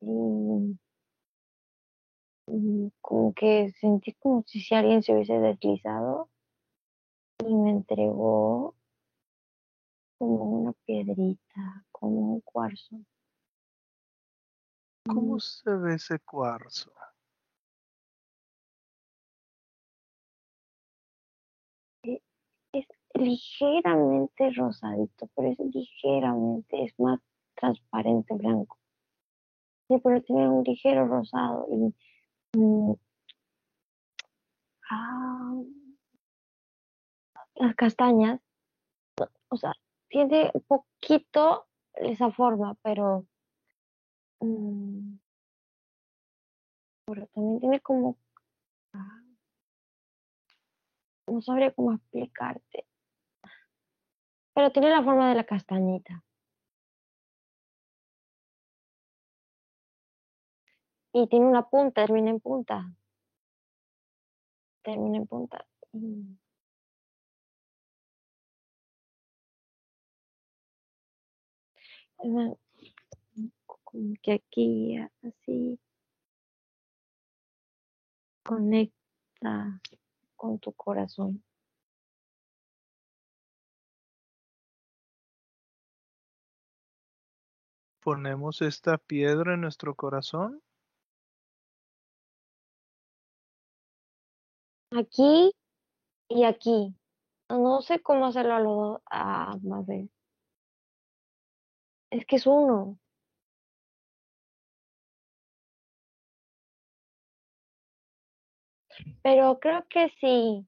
Y, 0.00 0.78
y 2.48 2.92
como 3.00 3.32
que 3.34 3.72
sentí 3.80 4.14
como 4.14 4.42
si, 4.46 4.60
si 4.60 4.74
alguien 4.74 5.02
se 5.02 5.12
hubiese 5.14 5.38
deslizado 5.38 6.30
y 7.44 7.54
me 7.54 7.70
entregó 7.70 8.76
como 10.18 10.44
una 10.60 10.72
piedrita, 10.86 11.84
como 11.92 12.34
un 12.34 12.40
cuarzo. 12.42 12.96
¿Cómo 15.08 15.36
Mm, 15.36 15.40
se 15.40 15.70
ve 15.70 15.94
ese 15.96 16.18
cuarzo? 16.20 16.92
Ligeramente 23.18 24.50
rosadito, 24.50 25.28
pero 25.34 25.50
es 25.50 25.58
ligeramente, 25.58 26.84
es 26.84 26.98
más 26.98 27.20
transparente 27.54 28.34
blanco. 28.34 28.78
Sí, 29.88 29.96
pero 30.02 30.22
tiene 30.22 30.48
un 30.48 30.64
ligero 30.64 31.06
rosado 31.06 31.66
y 31.70 32.58
mm, 32.58 32.92
ah, 34.90 35.62
las 37.56 37.74
castañas, 37.74 38.40
o 39.48 39.56
sea, 39.56 39.72
tiene 40.08 40.52
poquito 40.66 41.66
esa 41.94 42.30
forma, 42.30 42.76
pero, 42.82 43.26
mm, 44.40 45.18
pero 47.06 47.26
también 47.28 47.60
tiene 47.60 47.80
como, 47.80 48.18
ah, 48.92 49.22
no 51.26 51.40
sabría 51.42 51.72
cómo 51.72 51.94
explicarte, 51.94 52.87
pero 54.58 54.72
tiene 54.72 54.90
la 54.90 55.04
forma 55.04 55.28
de 55.28 55.36
la 55.36 55.44
castañita. 55.44 56.24
Y 61.12 61.28
tiene 61.28 61.46
una 61.46 61.68
punta, 61.68 62.04
termina 62.04 62.30
en 62.30 62.40
punta, 62.40 62.92
termina 64.82 65.18
en 65.18 65.28
punta. 65.28 65.64
Como 72.16 72.58
que 74.20 74.32
aquí, 74.32 74.96
así, 75.22 75.78
conecta 78.42 79.80
con 80.34 80.58
tu 80.58 80.72
corazón. 80.72 81.44
¿Ponemos 88.08 88.62
esta 88.62 88.96
piedra 88.96 89.52
en 89.52 89.60
nuestro 89.60 89.94
corazón? 89.94 90.62
Aquí 94.92 95.52
y 96.26 96.44
aquí. 96.44 96.96
No 97.50 97.82
sé 97.82 98.00
cómo 98.00 98.24
hacerlo 98.24 98.54
a 98.54 98.60
los 98.60 98.76
dos 98.76 99.02
a 99.10 99.58
más. 99.62 99.86
Es 102.08 102.24
que 102.24 102.36
es 102.36 102.46
uno. 102.46 102.98
Pero 109.22 109.58
creo 109.60 109.86
que 109.90 110.08
sí. 110.18 110.66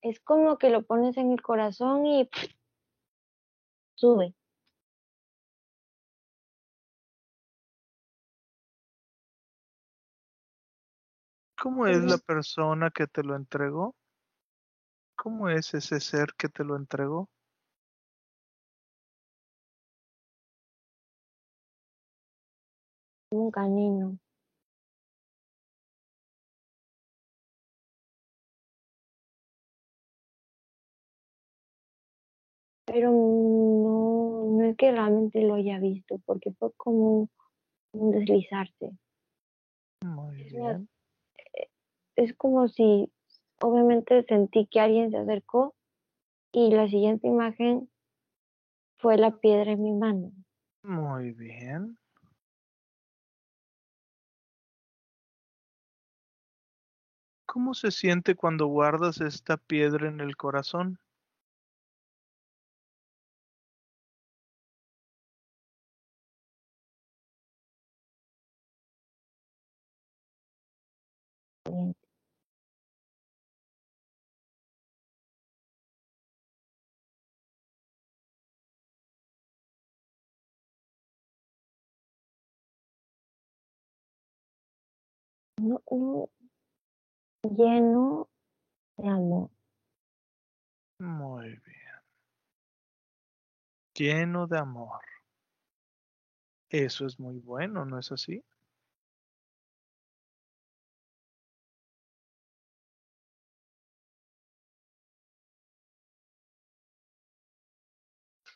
Es 0.00 0.20
como 0.20 0.58
que 0.58 0.70
lo 0.70 0.84
pones 0.84 1.16
en 1.16 1.32
el 1.32 1.42
corazón 1.42 2.06
y 2.06 2.30
sube. 3.96 4.37
¿Cómo 11.60 11.88
es 11.88 12.04
la 12.04 12.18
persona 12.18 12.90
que 12.90 13.08
te 13.08 13.24
lo 13.24 13.34
entregó? 13.34 13.96
¿Cómo 15.16 15.48
es 15.48 15.74
ese 15.74 15.98
ser 15.98 16.28
que 16.38 16.48
te 16.48 16.62
lo 16.62 16.76
entregó? 16.76 17.28
Un 23.30 23.50
canino. 23.50 24.18
Pero 32.86 33.10
no, 33.10 34.58
no 34.58 34.64
es 34.64 34.76
que 34.76 34.92
realmente 34.92 35.42
lo 35.42 35.54
haya 35.54 35.78
visto, 35.80 36.20
porque 36.24 36.52
fue 36.52 36.72
como 36.76 37.28
un 37.92 38.10
deslizarse. 38.12 38.96
Muy 40.04 40.44
bien. 40.44 40.88
Es 42.18 42.34
como 42.34 42.66
si 42.66 43.12
obviamente 43.60 44.24
sentí 44.24 44.66
que 44.66 44.80
alguien 44.80 45.12
se 45.12 45.18
acercó 45.18 45.76
y 46.52 46.72
la 46.72 46.88
siguiente 46.88 47.28
imagen 47.28 47.88
fue 48.98 49.16
la 49.16 49.38
piedra 49.38 49.70
en 49.70 49.82
mi 49.82 49.92
mano. 49.92 50.32
Muy 50.82 51.32
bien. 51.32 51.96
¿Cómo 57.46 57.74
se 57.74 57.92
siente 57.92 58.34
cuando 58.34 58.66
guardas 58.66 59.20
esta 59.20 59.56
piedra 59.56 60.08
en 60.08 60.20
el 60.20 60.36
corazón? 60.36 60.98
No, 85.90 86.30
no, 87.42 87.50
lleno 87.56 88.28
de 88.98 89.08
amor. 89.08 89.50
Muy 91.00 91.48
bien. 91.48 91.98
Lleno 93.94 94.46
de 94.46 94.56
amor. 94.58 95.00
Eso 96.70 97.04
es 97.06 97.18
muy 97.20 97.38
bueno, 97.40 97.84
¿no 97.84 97.98
es 97.98 98.10
así? 98.12 98.42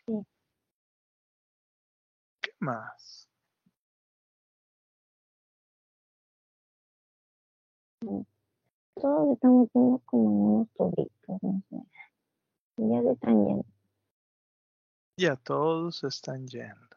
Sí. 0.06 0.24
¿Qué 2.42 2.50
más? 2.60 3.21
Todos 8.02 9.34
estamos 9.34 9.68
viendo 9.72 9.98
como 10.06 10.54
unos 10.54 10.68
tubitos, 10.72 11.42
no 11.42 11.62
sé. 11.70 11.76
Ya 12.76 13.02
se 13.02 13.12
están 13.12 13.46
yendo. 13.46 13.64
Ya 15.16 15.36
todos 15.36 16.02
están 16.02 16.46
yendo. 16.48 16.96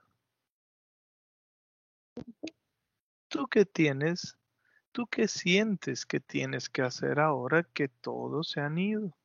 ¿Tú 3.27 3.47
qué 3.47 3.65
tienes? 3.65 4.37
¿Tú 4.91 5.05
qué 5.07 5.27
sientes 5.27 6.05
que 6.05 6.19
tienes 6.19 6.69
que 6.69 6.81
hacer 6.81 7.19
ahora 7.19 7.63
que 7.63 7.87
todos 7.87 8.49
se 8.49 8.61
han 8.61 8.77
ido? 8.77 9.15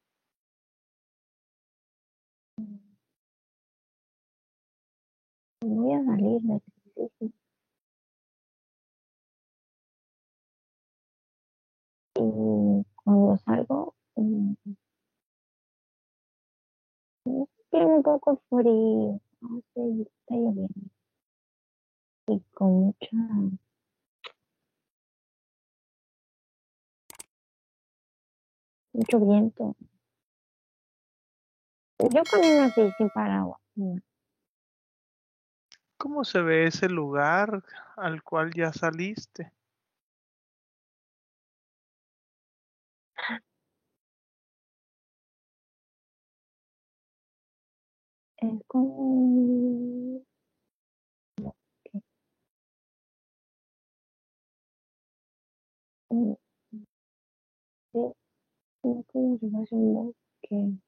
Voy 5.62 5.94
a 5.94 6.04
salir 6.04 6.40
de 6.42 6.56
ejercicio. 6.56 7.40
Y 12.20 12.84
cuando 12.96 13.38
salgo, 13.38 13.94
mm, 14.16 14.52
tiene 17.70 17.86
un 17.86 18.02
poco 18.02 18.42
frío, 18.50 19.18
hace, 19.40 20.02
está 20.02 20.34
lloviendo. 20.34 20.90
Y 22.26 22.40
con 22.52 22.72
mucha 22.72 23.16
mucho 28.92 29.20
viento. 29.20 29.76
Yo 32.00 32.22
camino 32.24 32.64
así 32.64 32.92
sin 32.98 33.08
paraguas. 33.08 33.60
¿Cómo 35.96 36.24
se 36.24 36.42
ve 36.42 36.66
ese 36.66 36.90
lugar 36.90 37.64
al 37.96 38.22
cual 38.22 38.52
ya 38.52 38.74
saliste? 38.74 39.52
Es 48.38 48.60
como 48.66 48.84
un- 48.96 50.26
un- 56.10 56.36
sí, 57.92 57.98
es 58.84 59.06
como 59.08 59.38
si 59.38 59.50
fuese 59.50 59.74
un 59.76 59.94
bosque. 59.94 60.80